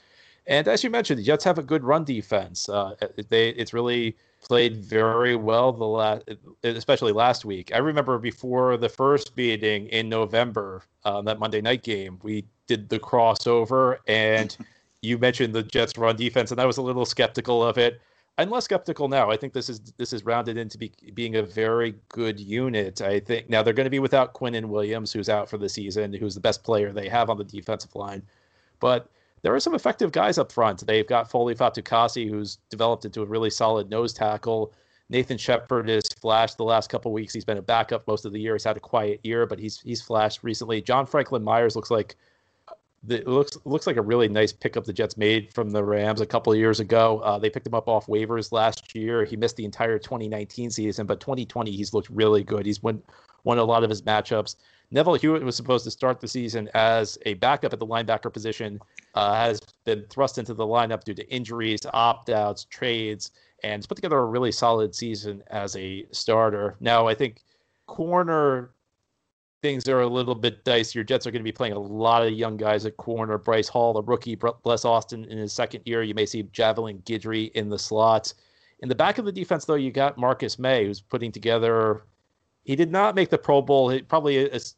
[0.46, 2.68] And as you mentioned, the Jets have a good run defense.
[2.68, 2.94] Uh,
[3.28, 6.28] they it's really played very well the last,
[6.64, 7.70] especially last week.
[7.72, 12.88] I remember before the first meeting in November, um, that Monday night game, we did
[12.88, 14.56] the crossover, and
[15.02, 18.00] you mentioned the Jets' run defense, and I was a little skeptical of it.
[18.38, 19.30] I'm less skeptical now.
[19.30, 23.00] I think this is this is rounded into be, being a very good unit.
[23.00, 26.12] I think now they're going to be without Quinnen Williams, who's out for the season,
[26.14, 28.22] who's the best player they have on the defensive line,
[28.80, 29.08] but
[29.42, 30.86] there are some effective guys up front.
[30.86, 34.72] They've got Foley Fatukasi, who's developed into a really solid nose tackle.
[35.08, 37.34] Nathan Shepherd has flashed the last couple weeks.
[37.34, 38.54] He's been a backup most of the year.
[38.54, 40.80] He's had a quiet year, but he's he's flashed recently.
[40.80, 42.16] John Franklin Myers looks like
[43.04, 46.26] the, looks looks like a really nice pickup the Jets made from the Rams a
[46.26, 47.18] couple of years ago.
[47.18, 49.24] Uh, they picked him up off waivers last year.
[49.24, 52.64] He missed the entire 2019 season, but 2020 he's looked really good.
[52.64, 53.02] He's won
[53.44, 54.56] won a lot of his matchups.
[54.92, 58.78] Neville Hewitt was supposed to start the season as a backup at the linebacker position,
[59.14, 63.32] uh, has been thrust into the lineup due to injuries, opt outs, trades,
[63.64, 66.76] and has put together a really solid season as a starter.
[66.78, 67.42] Now, I think
[67.86, 68.70] corner
[69.62, 70.98] things are a little bit dicey.
[70.98, 73.38] Your Jets are going to be playing a lot of young guys at corner.
[73.38, 76.02] Bryce Hall, the rookie, Bless Austin in his second year.
[76.02, 78.34] You may see Javelin Guidry in the slots.
[78.80, 82.02] In the back of the defense, though, you got Marcus Maye, who's putting together
[82.64, 83.88] he did not make the Pro Bowl.
[83.88, 84.76] He probably is,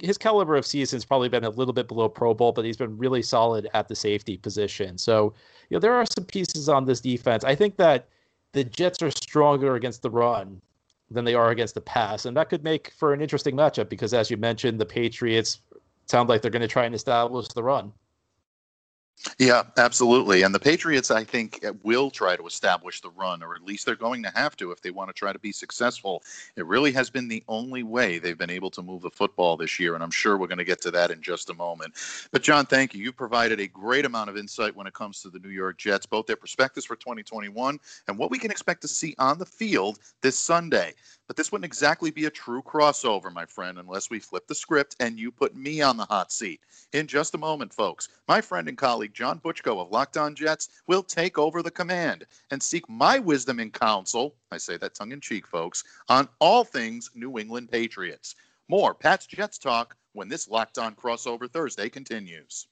[0.00, 2.98] his caliber of season's probably been a little bit below Pro Bowl, but he's been
[2.98, 4.98] really solid at the safety position.
[4.98, 5.34] So,
[5.68, 7.44] you know, there are some pieces on this defense.
[7.44, 8.08] I think that
[8.52, 10.60] the Jets are stronger against the run
[11.10, 14.12] than they are against the pass, and that could make for an interesting matchup because,
[14.12, 15.60] as you mentioned, the Patriots
[16.06, 17.92] sound like they're going to try and establish the run.
[19.38, 20.42] Yeah, absolutely.
[20.42, 23.96] And the Patriots, I think, will try to establish the run, or at least they're
[23.96, 26.22] going to have to if they want to try to be successful.
[26.56, 29.80] It really has been the only way they've been able to move the football this
[29.80, 31.94] year, and I'm sure we're going to get to that in just a moment.
[32.32, 33.02] But, John, thank you.
[33.02, 36.06] You provided a great amount of insight when it comes to the New York Jets,
[36.06, 40.00] both their perspectives for 2021 and what we can expect to see on the field
[40.20, 40.92] this Sunday.
[41.26, 44.94] But this wouldn't exactly be a true crossover, my friend, unless we flip the script
[45.00, 46.60] and you put me on the hot seat.
[46.92, 50.68] In just a moment, folks, my friend and colleague John Butchko of Locked On Jets
[50.86, 55.12] will take over the command and seek my wisdom and counsel, I say that tongue
[55.12, 58.34] in cheek, folks, on all things New England Patriots.
[58.68, 62.66] More Pat's Jets talk when this Locked On crossover Thursday continues.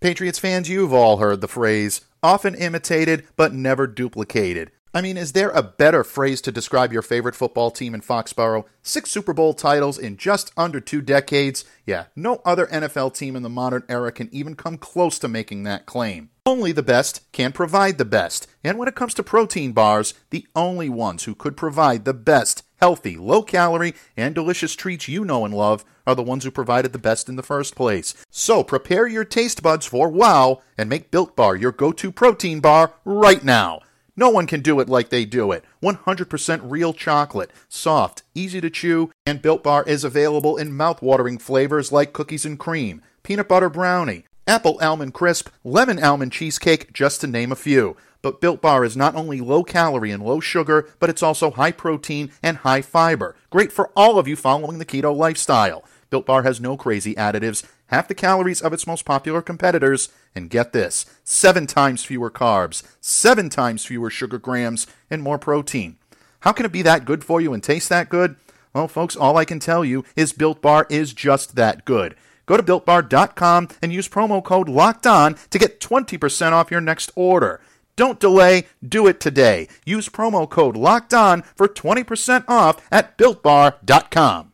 [0.00, 4.70] Patriots fans, you've all heard the phrase often imitated but never duplicated.
[4.96, 8.64] I mean, is there a better phrase to describe your favorite football team in Foxborough?
[8.80, 11.64] Six Super Bowl titles in just under two decades?
[11.84, 15.64] Yeah, no other NFL team in the modern era can even come close to making
[15.64, 16.30] that claim.
[16.46, 18.46] Only the best can provide the best.
[18.62, 22.62] And when it comes to protein bars, the only ones who could provide the best,
[22.76, 26.92] healthy, low calorie, and delicious treats you know and love are the ones who provided
[26.92, 28.14] the best in the first place.
[28.30, 32.60] So prepare your taste buds for wow and make Built Bar your go to protein
[32.60, 33.80] bar right now.
[34.16, 35.64] No one can do it like they do it.
[35.82, 41.90] 100% real chocolate, soft, easy to chew, and Built Bar is available in mouth-watering flavors
[41.90, 47.26] like cookies and cream, peanut butter brownie, apple almond crisp, lemon almond cheesecake, just to
[47.26, 47.96] name a few.
[48.22, 51.72] But Built Bar is not only low calorie and low sugar, but it's also high
[51.72, 53.34] protein and high fiber.
[53.50, 55.84] Great for all of you following the keto lifestyle.
[56.08, 60.50] Built Bar has no crazy additives, half the calories of its most popular competitors, and
[60.50, 65.96] get this seven times fewer carbs, seven times fewer sugar grams, and more protein.
[66.40, 68.36] How can it be that good for you and taste that good?
[68.74, 72.16] Well, folks, all I can tell you is Built Bar is just that good.
[72.46, 77.10] Go to builtbar.com and use promo code LOCKED ON to get 20% off your next
[77.14, 77.60] order.
[77.96, 79.68] Don't delay, do it today.
[79.86, 84.53] Use promo code LOCKED ON for 20% off at builtbar.com.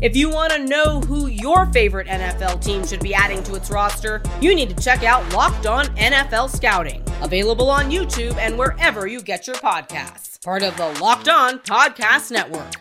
[0.00, 3.68] If you want to know who your favorite NFL team should be adding to its
[3.68, 9.08] roster, you need to check out Locked On NFL Scouting, available on YouTube and wherever
[9.08, 10.40] you get your podcasts.
[10.44, 12.72] Part of the Locked On Podcast Network.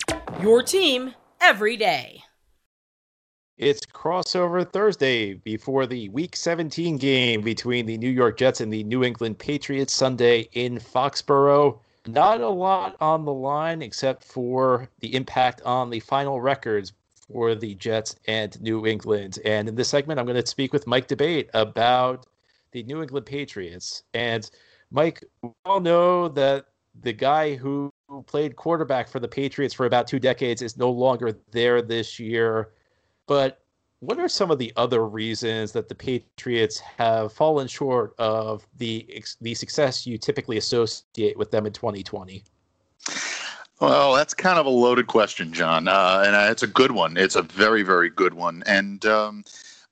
[0.43, 2.21] Your team every day.
[3.57, 8.83] It's crossover Thursday before the Week 17 game between the New York Jets and the
[8.83, 11.79] New England Patriots Sunday in Foxborough.
[12.05, 16.93] Not a lot on the line except for the impact on the final records
[17.31, 19.39] for the Jets and New England.
[19.45, 22.25] And in this segment, I'm going to speak with Mike D'Abate about
[22.71, 24.03] the New England Patriots.
[24.13, 24.49] And
[24.91, 26.65] Mike, we all know that
[27.01, 27.91] the guy who
[28.25, 32.71] played quarterback for the Patriots for about two decades is no longer there this year.
[33.27, 33.61] But
[33.99, 39.23] what are some of the other reasons that the Patriots have fallen short of the
[39.41, 42.43] the success you typically associate with them in 2020?
[43.79, 47.15] Well, that's kind of a loaded question, John, uh, and uh, it's a good one.
[47.15, 48.63] It's a very, very good one.
[48.65, 49.43] And um,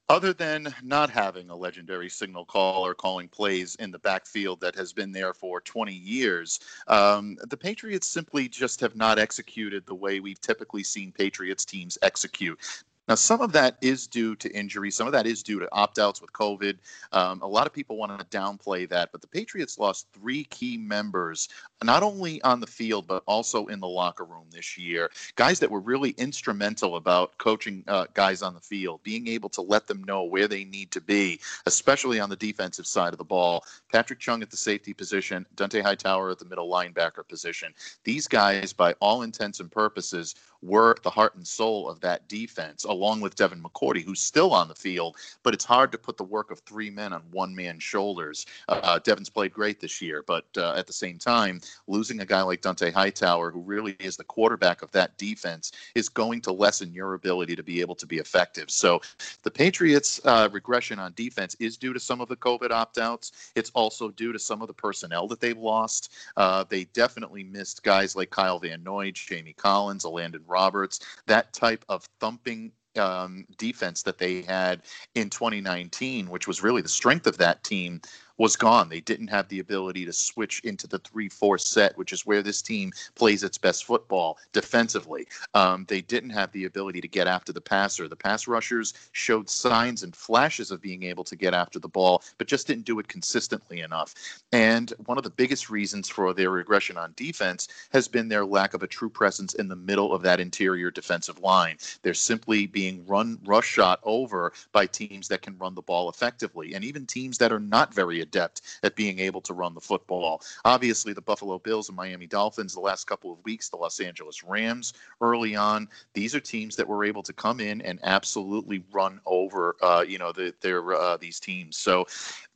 [0.10, 4.92] other than not having a legendary signal caller calling plays in the backfield that has
[4.92, 10.20] been there for 20 years, um, the Patriots simply just have not executed the way
[10.20, 12.60] we've typically seen Patriots teams execute.
[13.08, 14.90] Now, some of that is due to injury.
[14.90, 16.78] Some of that is due to opt outs with COVID.
[17.12, 20.76] Um, a lot of people want to downplay that, but the Patriots lost three key
[20.78, 21.50] members,
[21.84, 25.12] not only on the field, but also in the locker room this year.
[25.36, 29.62] Guys that were really instrumental about coaching uh, guys on the field, being able to
[29.62, 33.24] let them know where they need to be, especially on the defensive side of the
[33.24, 33.64] ball.
[33.92, 37.72] Patrick Chung at the safety position, Dont'a Hightower at the middle linebacker position.
[38.04, 40.36] These guys, by all intents and purposes,
[40.66, 44.68] were the heart and soul of that defense, along with Devin McCourty, who's still on
[44.68, 45.18] the field.
[45.44, 48.46] But it's hard to put the work of three men on one man's shoulders.
[48.68, 52.42] Uh, Devin's played great this year, but uh, at the same time, losing a guy
[52.42, 56.94] like Dont'a Hightower, who really is the quarterback of that defense, is going to lessen
[56.94, 58.70] your ability to be able to be effective.
[58.72, 59.02] So
[59.44, 63.52] the Patriots' uh, regression on defense is due to some of the COVID opt outs.
[63.56, 66.14] It's also due to some of the personnel that they've lost.
[66.38, 71.84] Uh, they definitely missed guys like Kyle Van Noy, Jamie Collins, Elandon Roberts, that type
[71.90, 74.82] of thumping um, defense that they had
[75.16, 78.02] in 2019, which was really the strength of that team,
[78.38, 78.90] was gone.
[78.90, 82.42] They didn't have the ability to switch into the 3 4 set, which is where
[82.42, 85.28] this team plays its best football defensively.
[85.54, 88.08] Um, they didn't have the ability to get after the passer.
[88.08, 92.24] The pass rushers showed signs and flashes of being able to get after the ball,
[92.38, 94.14] but just didn't do it consistently enough.
[94.52, 98.74] And one of the biggest reasons for their regression on defense has been their lack
[98.74, 101.78] of a true presence in the middle of that interior defensive line.
[102.02, 106.74] They're simply being run rush shot over by teams that can run the ball effectively,
[106.74, 110.42] and even teams that are not very adept at being able to run the football.
[110.66, 114.44] Obviously, the Buffalo Bills and Miami Dolphins the last couple of weeks, the Los Angeles
[114.44, 115.88] Rams early on.
[116.14, 120.18] These are teams that were able to come in and absolutely run over, uh, you
[120.18, 121.78] know, the, their uh, these teams.
[121.78, 122.06] So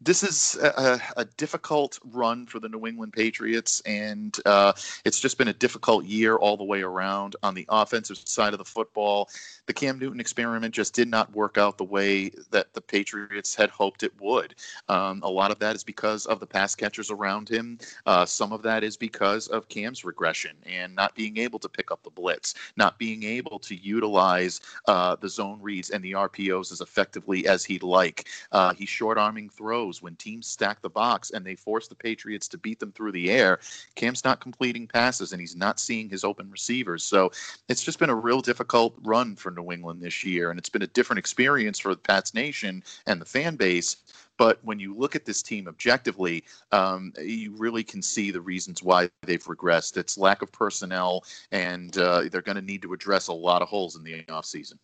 [0.02, 5.38] this is a, a, difficult run for the New England Patriots, and uh, it's just
[5.38, 7.36] been a difficult year all the way around.
[7.44, 9.30] On the offensive side of the football,
[9.66, 13.70] the Cam Newton experiment just did not work out the way that the Patriots had
[13.70, 14.56] hoped it would.
[14.88, 17.78] Um, a lot of that is because of the pass catchers around him.
[18.06, 21.92] Uh, some of that is because of Cam's regression and not being able to pick
[21.92, 26.72] up the blitz, not being able to utilize uh, the zone reads and the RPOs
[26.72, 28.28] as effectively as he'd like.
[28.52, 32.48] Uh, he's short arming throws when teams stack the box and they force the Patriots
[32.48, 33.60] to beat them through the air.
[33.96, 37.04] Cam's not completing passes and he's not seeing his open receivers.
[37.04, 37.32] So
[37.68, 40.50] it's just been a real difficult run for New England this year.
[40.50, 43.98] And it's been a different experience for the Pats Nation and the fan base.
[44.40, 48.82] But when you look at this team objectively, um, you really can see the reasons
[48.82, 49.98] why they've regressed.
[49.98, 53.68] It's lack of personnel, and uh, they're going to need to address a lot of
[53.68, 54.76] holes in the offseason.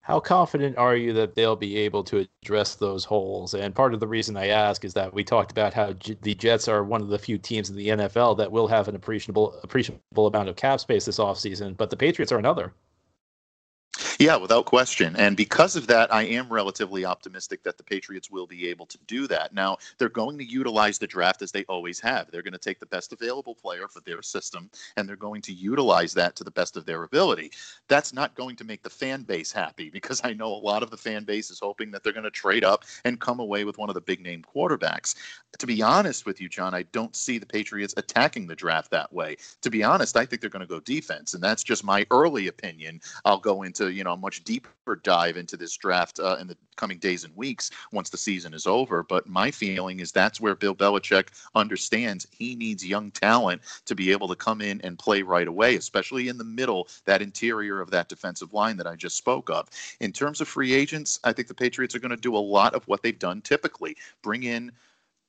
[0.00, 3.54] How confident are you that they'll be able to address those holes?
[3.54, 6.34] And part of the reason I ask is that we talked about how J- the
[6.34, 9.58] Jets are one of the few teams in the NFL that will have an appreciable
[9.62, 12.74] appreciable amount of cap space this offseason, but the Patriots are another.
[14.18, 15.16] Yeah, without question.
[15.16, 18.98] And because of that, I am relatively optimistic that the Patriots will be able to
[19.08, 19.52] do that.
[19.52, 22.30] Now, they're going to utilize the draft as they always have.
[22.30, 25.52] They're going to take the best available player for their system, and they're going to
[25.52, 27.50] utilize that to the best of their ability.
[27.88, 30.90] That's not going to make the fan base happy because I know a lot of
[30.90, 33.78] the fan base is hoping that they're going to trade up and come away with
[33.78, 35.16] one of the big name quarterbacks.
[35.58, 39.12] To be honest with you, John, I don't see the Patriots attacking the draft that
[39.12, 39.36] way.
[39.62, 42.46] To be honest, I think they're going to go defense, and that's just my early
[42.46, 43.00] opinion.
[43.24, 46.56] I'll go into, you know, a much deeper dive into this draft uh, in the
[46.76, 49.02] coming days and weeks once the season is over.
[49.02, 54.12] But my feeling is that's where Bill Belichick understands he needs young talent to be
[54.12, 57.90] able to come in and play right away, especially in the middle, that interior of
[57.90, 59.68] that defensive line that I just spoke of.
[60.00, 62.74] In terms of free agents, I think the Patriots are going to do a lot
[62.74, 64.72] of what they've done typically bring in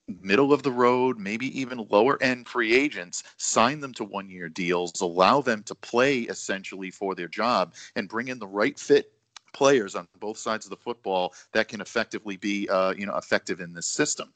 [0.08, 4.50] middle of the road, maybe even lower end free agents, sign them to one year
[4.50, 9.12] deals, allow them to play essentially for their job, and bring in the right fit
[9.54, 13.62] players on both sides of the football that can effectively be, uh, you know, effective
[13.62, 14.32] in this system.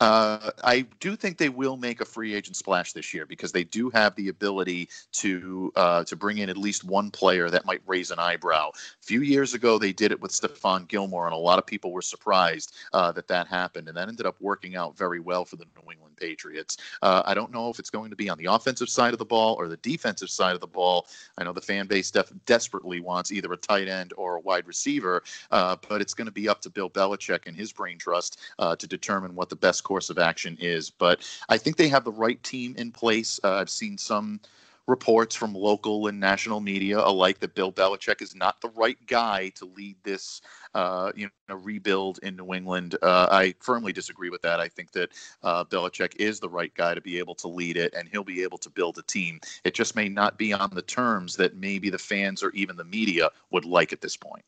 [0.00, 3.62] Uh, I do think they will make a free agent splash this year because they
[3.64, 7.80] do have the ability to uh, to bring in at least one player that might
[7.86, 8.70] raise an eyebrow.
[8.70, 11.92] A few years ago, they did it with Stephon Gilmore, and a lot of people
[11.92, 15.56] were surprised uh, that that happened, and that ended up working out very well for
[15.56, 16.76] the New England Patriots.
[17.02, 19.24] Uh, I don't know if it's going to be on the offensive side of the
[19.24, 21.06] ball or the defensive side of the ball.
[21.38, 24.66] I know the fan base def- desperately wants either a tight end or a wide
[24.66, 28.40] receiver, uh, but it's going to be up to Bill Belichick and his brain trust
[28.58, 30.90] uh, to determine what the best course of action is.
[30.90, 33.40] But I think they have the right team in place.
[33.42, 34.40] Uh, I've seen some
[34.86, 39.48] reports from local and national media alike that Bill Belichick is not the right guy
[39.50, 40.42] to lead this,
[40.74, 42.96] uh, you know, rebuild in New England.
[43.02, 44.60] Uh, I firmly disagree with that.
[44.60, 45.12] I think that
[45.42, 48.42] uh, Belichick is the right guy to be able to lead it, and he'll be
[48.42, 49.40] able to build a team.
[49.64, 52.84] It just may not be on the terms that maybe the fans or even the
[52.84, 54.44] media would like at this point.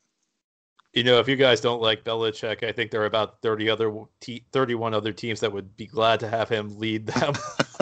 [0.93, 3.93] You know, if you guys don't like Belichick, I think there are about 30 other
[4.21, 7.35] te- 31 other teams that would be glad to have him lead them.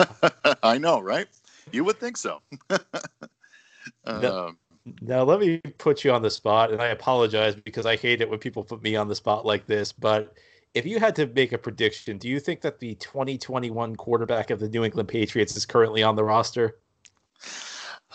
[0.63, 1.27] I know, right?
[1.71, 2.41] You would think so.
[2.69, 4.57] now, um,
[5.01, 8.29] now, let me put you on the spot, and I apologize because I hate it
[8.29, 9.91] when people put me on the spot like this.
[9.91, 10.33] But
[10.75, 14.59] if you had to make a prediction, do you think that the 2021 quarterback of
[14.59, 16.77] the New England Patriots is currently on the roster?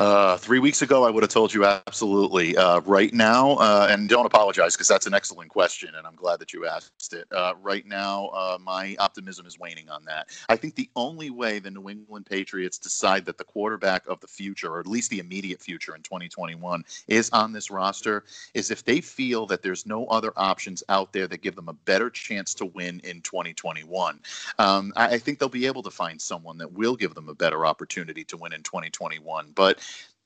[0.01, 2.57] Uh, three weeks ago, I would have told you absolutely.
[2.57, 6.41] Uh, right now, uh, and don't apologize because that's an excellent question, and I'm glad
[6.41, 7.27] that you asked it.
[7.31, 10.29] Uh, right now, uh, my optimism is waning on that.
[10.49, 14.27] I think the only way the New England Patriots decide that the quarterback of the
[14.27, 18.25] future, or at least the immediate future in 2021, is on this roster
[18.55, 21.75] is if they feel that there's no other options out there that give them a
[21.75, 24.19] better chance to win in 2021.
[24.59, 27.35] Um, I, I think they'll be able to find someone that will give them a
[27.35, 29.53] better opportunity to win in 2021.
[29.55, 29.79] But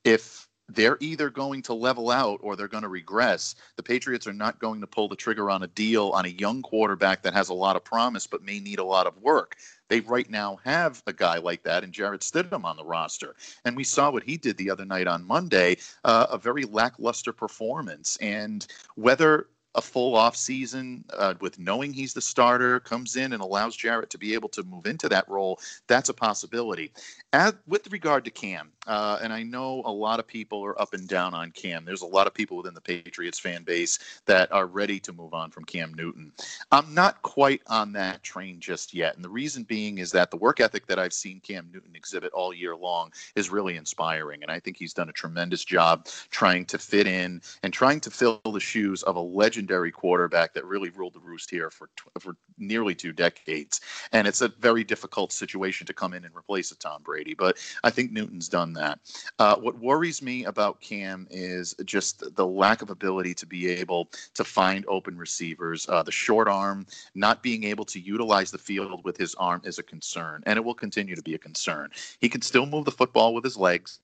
[0.05, 3.55] if they're either going to level out or they're going to regress.
[3.75, 6.61] The Patriots are not going to pull the trigger on a deal on a young
[6.61, 9.57] quarterback that has a lot of promise but may need a lot of work.
[9.89, 13.35] They right now have a guy like that in Jarrett Stidham on the roster.
[13.65, 17.31] And we saw what he did the other night on Monday uh, a very lackluster
[17.31, 18.17] performance.
[18.17, 23.41] And whether a full off season uh, with knowing he's the starter comes in and
[23.41, 26.91] allows Jarrett to be able to move into that role, that's a possibility.
[27.33, 30.93] As, with regard to Cam, uh, and I know a lot of people are up
[30.93, 31.85] and down on Cam.
[31.85, 35.33] There's a lot of people within the Patriots fan base that are ready to move
[35.33, 36.31] on from Cam Newton.
[36.71, 39.15] I'm not quite on that train just yet.
[39.15, 42.31] And the reason being is that the work ethic that I've seen Cam Newton exhibit
[42.31, 44.41] all year long is really inspiring.
[44.43, 48.11] And I think he's done a tremendous job trying to fit in and trying to
[48.11, 49.23] fill the shoes of a
[49.65, 51.89] legendary quarterback that really ruled the roost here for,
[52.19, 53.81] for nearly two decades.
[54.11, 57.33] And it's a very difficult situation to come in and replace a Tom Brady.
[57.33, 58.99] But I think Newton's done that.
[59.39, 64.09] Uh, what worries me about Cam is just the lack of ability to be able
[64.35, 65.89] to find open receivers.
[65.89, 66.85] Uh, the short arm,
[67.15, 70.63] not being able to utilize the field with his arm is a concern, and it
[70.63, 71.89] will continue to be a concern.
[72.19, 73.99] He can still move the football with his legs.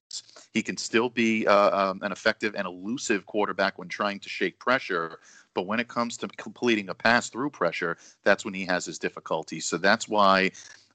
[0.54, 4.60] He can still be uh, um, an effective and elusive quarterback when trying to shake
[4.60, 5.20] pressure
[5.54, 9.00] but when it comes to completing a pass through pressure, that's when he has his
[9.00, 9.66] difficulties.
[9.66, 10.52] So that's why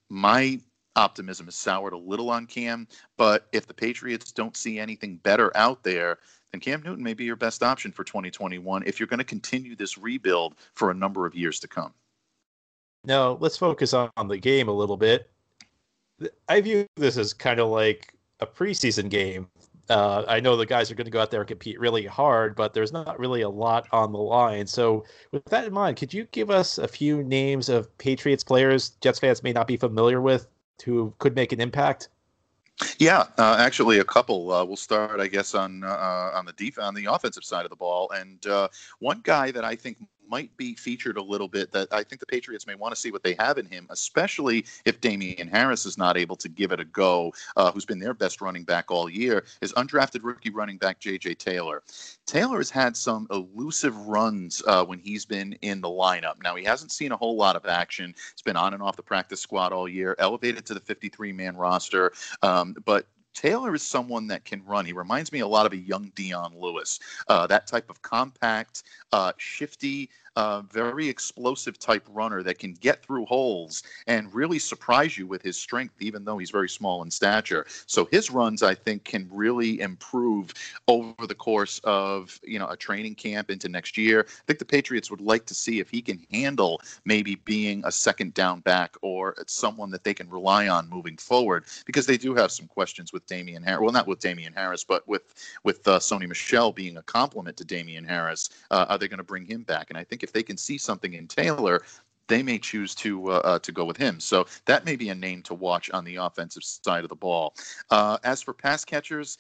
[0.09, 0.61] my
[0.97, 2.89] optimism is soured a little on Cam.
[3.17, 6.19] But if the Patriots don't see anything better out there,
[6.53, 9.77] then Cam Newton may be your best option for 2021 if you're going to continue
[9.77, 11.93] this rebuild for a number of years to come.
[13.05, 15.31] Now, let's focus on, on the game a little bit.
[16.49, 19.49] I view this as kind of like a preseason game.
[19.89, 22.57] Uh, I know the guys are going to go out there and compete really hard,
[22.57, 24.67] but there's not really a lot on the line.
[24.67, 28.91] So, with that in mind, could you give us a few names of Patriots players
[29.01, 30.49] Jets fans may not be familiar with
[30.85, 32.09] who could make an impact?
[32.99, 34.53] Yeah, uh, actually, a couple.
[34.53, 37.71] Uh, we'll start, I guess, on uh, on the def- on the offensive side of
[37.71, 38.69] the ball, and uh,
[38.99, 39.97] one guy that I think
[40.29, 43.11] might be featured a little bit that I think the Patriots may want to see
[43.11, 46.81] what they have in him, especially if Damien Harris is not able to give it
[46.81, 50.79] a go, uh, who's been their best running back all year, is undrafted rookie running
[50.79, 51.35] back J.J.
[51.35, 51.83] Taylor.
[52.27, 56.43] Taylor has had some elusive runs uh, when he's been in the lineup.
[56.43, 58.15] Now, he hasn't seen a whole lot of action.
[58.35, 61.57] He's been on and off the practice squad all year, elevated to the 53 man
[61.57, 62.13] roster.
[62.43, 63.07] Um, but
[63.37, 64.87] Taylor is someone that can run.
[64.87, 68.85] He reminds me a lot of a young Dion Lewis, uh, that type of compact,
[69.13, 75.17] uh, shifty, uh, very explosive type runner that can get through holes and really surprise
[75.17, 77.67] you with his strength, even though he's very small in stature.
[77.87, 80.53] So his runs, I think, can really improve
[80.89, 84.27] over the course of you know a training camp into next year.
[84.29, 87.93] I think the Patriots would like to see if he can handle maybe being a
[87.93, 92.35] second down back or someone that they can rely on moving forward because they do
[92.35, 93.81] have some questions with Damien Harris.
[93.81, 95.35] Well, not with Damien Harris, but with
[95.65, 98.51] with uh, Sony Michel being a complement to Damien Harris.
[98.71, 99.87] Uh, are they going to bring him back?
[99.89, 101.83] And I think if they can see something in Taylor,
[102.27, 104.19] they may choose to uh, uh, to go with him.
[104.19, 107.55] So that may be a name to watch on the offensive side of the ball.
[107.91, 109.39] Uh, as for pass catchers,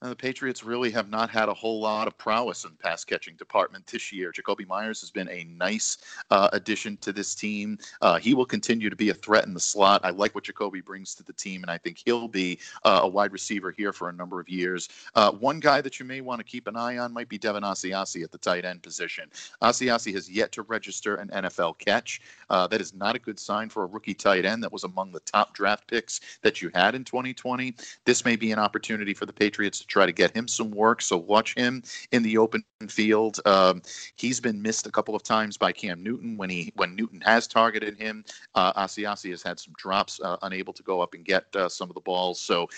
[0.00, 3.34] uh, the Patriots really have not had a whole lot of prowess in pass catching
[3.36, 4.32] department this year.
[4.32, 5.98] Jakobi Meyers has been a nice
[6.30, 7.78] uh, addition to this team.
[8.00, 10.00] Uh, he will continue to be a threat in the slot.
[10.04, 13.08] I like what Jakobi brings to the team, and I think he'll be uh, a
[13.08, 14.88] wide receiver here for a number of years.
[15.16, 17.64] Uh, one guy that you may want to keep an eye on might be Devin
[17.64, 19.28] Asiasi at the tight end position.
[19.62, 22.20] Asiasi has yet to register an NFL catch.
[22.48, 25.20] That is not a good sign for a rookie tight end that was among the
[25.20, 27.74] top draft picks that you had in 2020.
[28.04, 31.02] This may be an opportunity for the Patriots try to get him some work.
[31.02, 31.82] So watch him
[32.12, 33.40] in the open field.
[33.44, 33.82] Um,
[34.16, 37.46] he's been missed a couple of times by Cam Newton when he when Newton has
[37.46, 38.24] targeted him.
[38.54, 41.88] Uh, Asiasi has had some drops, uh, unable to go up and get uh, some
[41.88, 42.40] of the balls.
[42.40, 42.68] So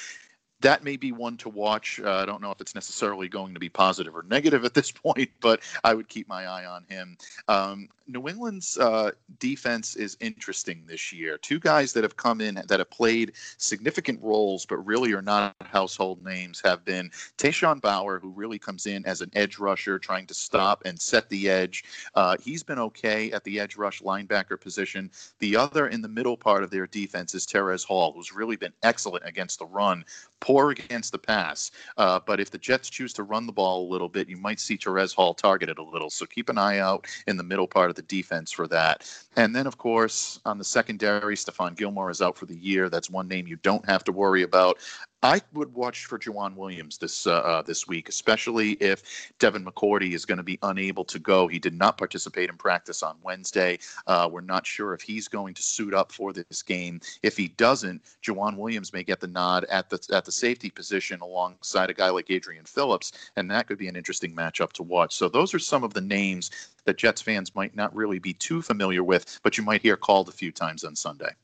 [0.60, 2.00] that may be one to watch.
[2.00, 4.90] Uh, I don't know if it's necessarily going to be positive or negative at this
[4.90, 7.16] point, but I would keep my eye on him.
[7.48, 11.38] Um, New England's uh, defense is interesting this year.
[11.38, 15.54] Two guys that have come in that have played significant roles, but really are not
[15.62, 20.26] household names, have been Tashawn Bower, who really comes in as an edge rusher, trying
[20.26, 21.84] to stop and set the edge.
[22.14, 25.10] Uh, he's been okay at the edge rush linebacker position.
[25.38, 28.72] The other in the middle part of their defense is Terez Hall, who's really been
[28.82, 30.04] excellent against the run,
[30.40, 31.70] poor against the pass.
[31.96, 34.60] Uh, but if the Jets choose to run the ball a little bit, you might
[34.60, 36.10] see Terez Hall targeted a little.
[36.10, 39.08] So keep an eye out in the middle part of the defense for that.
[39.36, 42.88] And then, of course, on the secondary, Stephon Gilmore is out for the year.
[42.88, 44.78] That's one name you don't have to worry about.
[45.22, 49.02] I would watch for Joejuan Williams this uh, uh, this week, especially if
[49.38, 51.46] Devin McCourty is going to be unable to go.
[51.46, 53.78] He did not participate in practice on Wednesday.
[54.06, 57.00] Uh, we're not sure if he's going to suit up for this game.
[57.22, 61.20] If he doesn't, Joejuan Williams may get the nod at the at the safety position
[61.20, 65.14] alongside a guy like Adrian Phillips, and that could be an interesting matchup to watch.
[65.14, 66.50] So those are some of the names
[66.86, 70.30] that Jets fans might not really be too familiar with, but you might hear called
[70.30, 71.34] a few times on Sunday.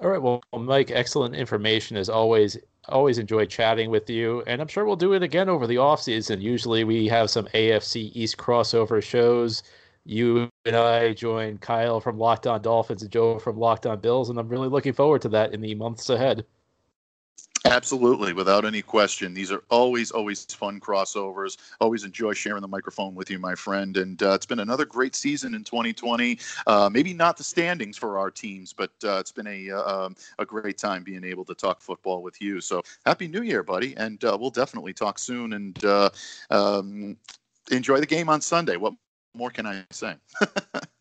[0.00, 0.20] All right.
[0.20, 2.56] Well, Mike, excellent information as always.
[2.88, 6.02] Always enjoy chatting with you, and I'm sure we'll do it again over the off
[6.02, 6.40] season.
[6.40, 9.62] Usually, we have some AFC East crossover shows.
[10.06, 14.30] You and I join Kyle from Locked On Dolphins and Joe from Locked On Bills,
[14.30, 16.46] and I'm really looking forward to that in the months ahead.
[17.66, 19.34] Absolutely, without any question.
[19.34, 21.58] These are always, always fun crossovers.
[21.78, 23.98] Always enjoy sharing the microphone with you, my friend.
[23.98, 26.38] And uh, it's been another great season in 2020.
[26.66, 30.46] Uh, maybe not the standings for our teams, but uh, it's been a um, a
[30.46, 32.62] great time being able to talk football with you.
[32.62, 33.94] So happy New Year, buddy!
[33.98, 35.52] And uh, we'll definitely talk soon.
[35.52, 36.08] And uh,
[36.50, 37.18] um,
[37.70, 38.76] enjoy the game on Sunday.
[38.76, 38.94] What
[39.34, 40.14] more can I say?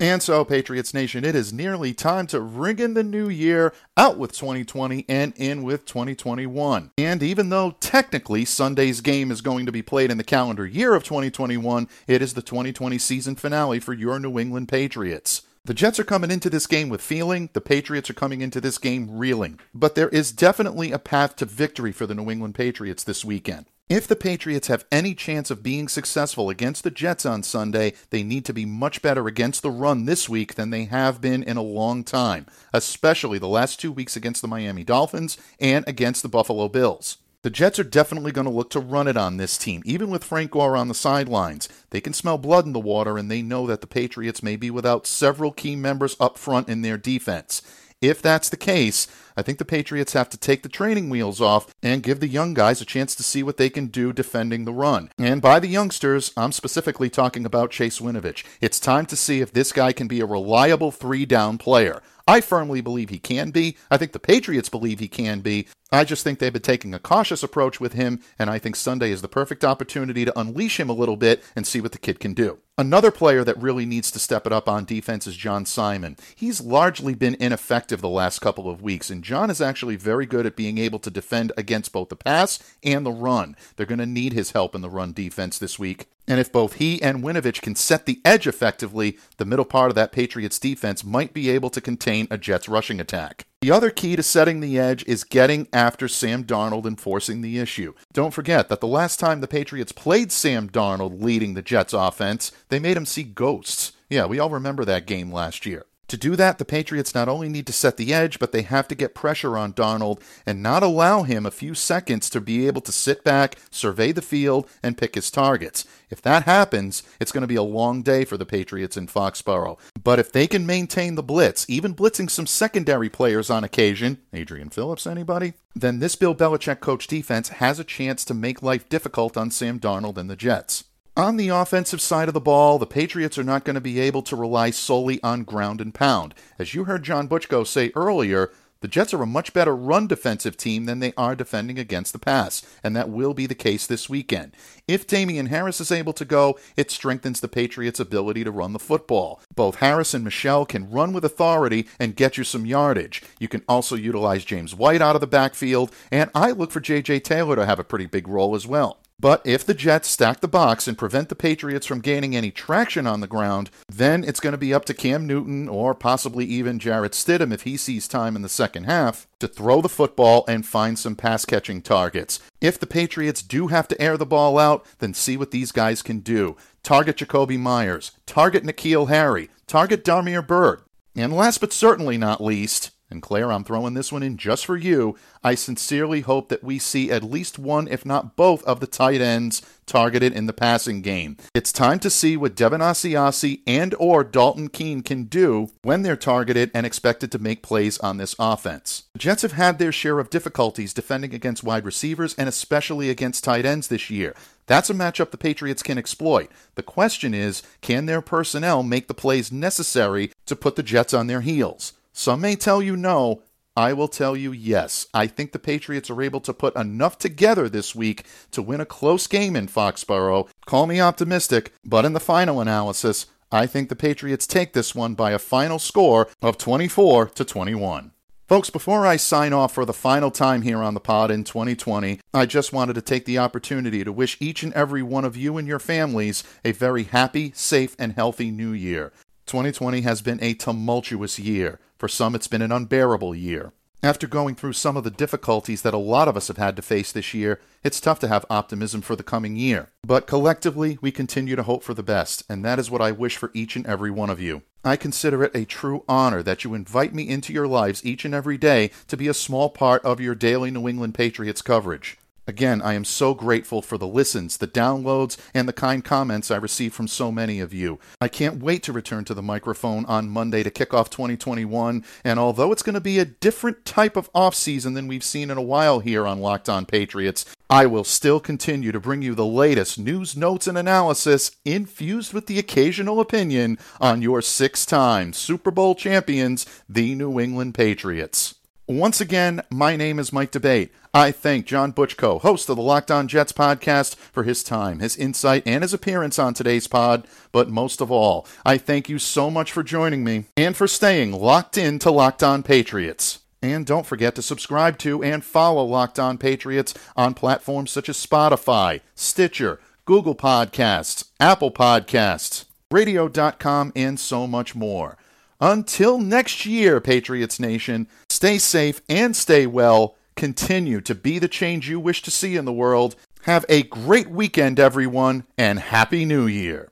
[0.00, 4.16] And so, Patriots Nation, it is nearly time to ring in the new year, out
[4.16, 6.92] with 2020 and in with 2021.
[6.96, 10.94] And even though technically Sunday's game is going to be played in the calendar year
[10.94, 15.42] of 2021, it is the 2020 season finale for your New England Patriots.
[15.64, 18.78] The Jets are coming into this game with feeling, the Patriots are coming into this
[18.78, 19.58] game reeling.
[19.74, 23.66] But there is definitely a path to victory for the New England Patriots this weekend.
[23.88, 28.22] If the Patriots have any chance of being successful against the Jets on Sunday, they
[28.22, 31.56] need to be much better against the run this week than they have been in
[31.56, 36.28] a long time, especially the last two weeks against the Miami Dolphins and against the
[36.28, 37.16] Buffalo Bills.
[37.40, 40.22] The Jets are definitely going to look to run it on this team, even with
[40.22, 41.66] Frank Gore on the sidelines.
[41.88, 44.70] They can smell blood in the water, and they know that the Patriots may be
[44.70, 47.62] without several key members up front in their defense.
[48.00, 51.74] If that's the case, I think the Patriots have to take the training wheels off
[51.82, 54.72] and give the young guys a chance to see what they can do defending the
[54.72, 55.10] run.
[55.18, 58.44] And by the youngsters, I'm specifically talking about Chase Winovich.
[58.60, 62.00] It's time to see if this guy can be a reliable three down player.
[62.28, 63.76] I firmly believe he can be.
[63.90, 65.66] I think the Patriots believe he can be.
[65.90, 69.10] I just think they've been taking a cautious approach with him, and I think Sunday
[69.10, 72.20] is the perfect opportunity to unleash him a little bit and see what the kid
[72.20, 72.58] can do.
[72.76, 76.16] Another player that really needs to step it up on defense is John Simon.
[76.36, 80.44] He's largely been ineffective the last couple of weeks, and John is actually very good
[80.44, 83.56] at being able to defend against both the pass and the run.
[83.76, 86.06] They're going to need his help in the run defense this week.
[86.28, 89.94] And if both he and Winovich can set the edge effectively, the middle part of
[89.94, 93.46] that Patriots defense might be able to contain a Jets rushing attack.
[93.60, 97.58] The other key to setting the edge is getting after Sam Darnold and forcing the
[97.58, 97.92] issue.
[98.12, 102.52] Don't forget that the last time the Patriots played Sam Darnold leading the Jets offense,
[102.68, 103.92] they made him see ghosts.
[104.08, 105.86] Yeah, we all remember that game last year.
[106.08, 108.88] To do that, the Patriots not only need to set the edge, but they have
[108.88, 112.80] to get pressure on Darnold and not allow him a few seconds to be able
[112.82, 115.84] to sit back, survey the field, and pick his targets.
[116.08, 119.78] If that happens, it's going to be a long day for the Patriots in Foxborough.
[120.02, 124.70] But if they can maintain the blitz, even blitzing some secondary players on occasion, Adrian
[124.70, 125.52] Phillips, anybody?
[125.74, 129.78] Then this Bill Belichick coach defense has a chance to make life difficult on Sam
[129.78, 130.84] Darnold and the Jets.
[131.18, 134.22] On the offensive side of the ball, the Patriots are not going to be able
[134.22, 136.32] to rely solely on ground and pound.
[136.60, 138.52] As you heard John Butchko say earlier,
[138.82, 142.20] the Jets are a much better run defensive team than they are defending against the
[142.20, 144.52] pass, and that will be the case this weekend.
[144.86, 148.78] If Damien Harris is able to go, it strengthens the Patriots' ability to run the
[148.78, 149.40] football.
[149.52, 153.24] Both Harris and Michel can run with authority and get you some yardage.
[153.40, 157.18] You can also utilize James White out of the backfield, and I look for J.J.
[157.20, 159.00] Taylor to have a pretty big role as well.
[159.20, 163.04] But if the Jets stack the box and prevent the Patriots from gaining any traction
[163.04, 166.78] on the ground, then it's going to be up to Cam Newton or possibly even
[166.78, 170.64] Jarrett Stidham if he sees time in the second half to throw the football and
[170.64, 172.38] find some pass catching targets.
[172.60, 176.00] If the Patriots do have to air the ball out, then see what these guys
[176.00, 176.56] can do.
[176.84, 180.82] Target Jakobi Meyers, target N'Keal Harry, target Damiere Byrd,
[181.16, 184.76] And last but certainly not least, and Claire, I'm throwing this one in just for
[184.76, 185.16] you.
[185.42, 189.20] I sincerely hope that we see at least one, if not both, of the tight
[189.20, 191.38] ends targeted in the passing game.
[191.54, 196.16] It's time to see what Devin Asiasi and or Dalton Keene can do when they're
[196.16, 199.04] targeted and expected to make plays on this offense.
[199.14, 203.44] The Jets have had their share of difficulties defending against wide receivers and especially against
[203.44, 204.34] tight ends this year.
[204.66, 206.50] That's a matchup the Patriots can exploit.
[206.74, 211.26] The question is, can their personnel make the plays necessary to put the Jets on
[211.26, 211.94] their heels?
[212.18, 213.44] Some may tell you no.
[213.76, 215.06] I will tell you yes.
[215.14, 218.84] I think the Patriots are able to put enough together this week to win a
[218.84, 220.48] close game in Foxborough.
[220.66, 225.14] Call me optimistic, but in the final analysis, I think the Patriots take this one
[225.14, 228.10] by a final score of 24 to 21.
[228.48, 232.18] Folks, before I sign off for the final time here on the pod in 2020,
[232.34, 235.56] I just wanted to take the opportunity to wish each and every one of you
[235.56, 239.12] and your families a very happy, safe, and healthy new year.
[239.48, 241.80] 2020 has been a tumultuous year.
[241.96, 243.72] For some, it's been an unbearable year.
[244.00, 246.82] After going through some of the difficulties that a lot of us have had to
[246.82, 249.88] face this year, it's tough to have optimism for the coming year.
[250.06, 253.36] But collectively, we continue to hope for the best, and that is what I wish
[253.36, 254.62] for each and every one of you.
[254.84, 258.34] I consider it a true honor that you invite me into your lives each and
[258.34, 262.18] every day to be a small part of your daily New England Patriots coverage.
[262.48, 266.56] Again, I am so grateful for the listens, the downloads, and the kind comments I
[266.56, 267.98] receive from so many of you.
[268.22, 272.38] I can't wait to return to the microphone on Monday to kick off 2021, and
[272.38, 275.62] although it's going to be a different type of offseason than we've seen in a
[275.62, 279.98] while here on Locked On Patriots, I will still continue to bring you the latest
[279.98, 285.94] news, notes, and analysis infused with the occasional opinion on your six time Super Bowl
[285.94, 288.54] champions, the New England Patriots.
[288.88, 290.88] Once again, my name is Mike D'Abate.
[291.12, 295.14] I thank John Butchko, host of the Locked On Jets podcast, for his time, his
[295.14, 297.28] insight, and his appearance on today's pod.
[297.52, 301.32] But most of all, I thank you so much for joining me and for staying
[301.32, 303.40] locked in to Locked On Patriots.
[303.60, 308.16] And don't forget to subscribe to and follow Locked On Patriots on platforms such as
[308.16, 315.18] Spotify, Stitcher, Google Podcasts, Apple Podcasts, Radio.com, and so much more.
[315.60, 320.16] Until next year, Patriots Nation, stay safe and stay well.
[320.36, 323.16] Continue to be the change you wish to see in the world.
[323.42, 326.90] Have a great weekend, everyone, and Happy New Year.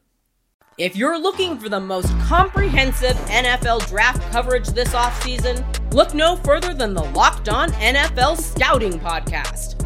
[0.78, 5.64] If you're looking for the most comprehensive NFL draft coverage this offseason,
[5.94, 9.85] look no further than the Locked On NFL Scouting Podcast.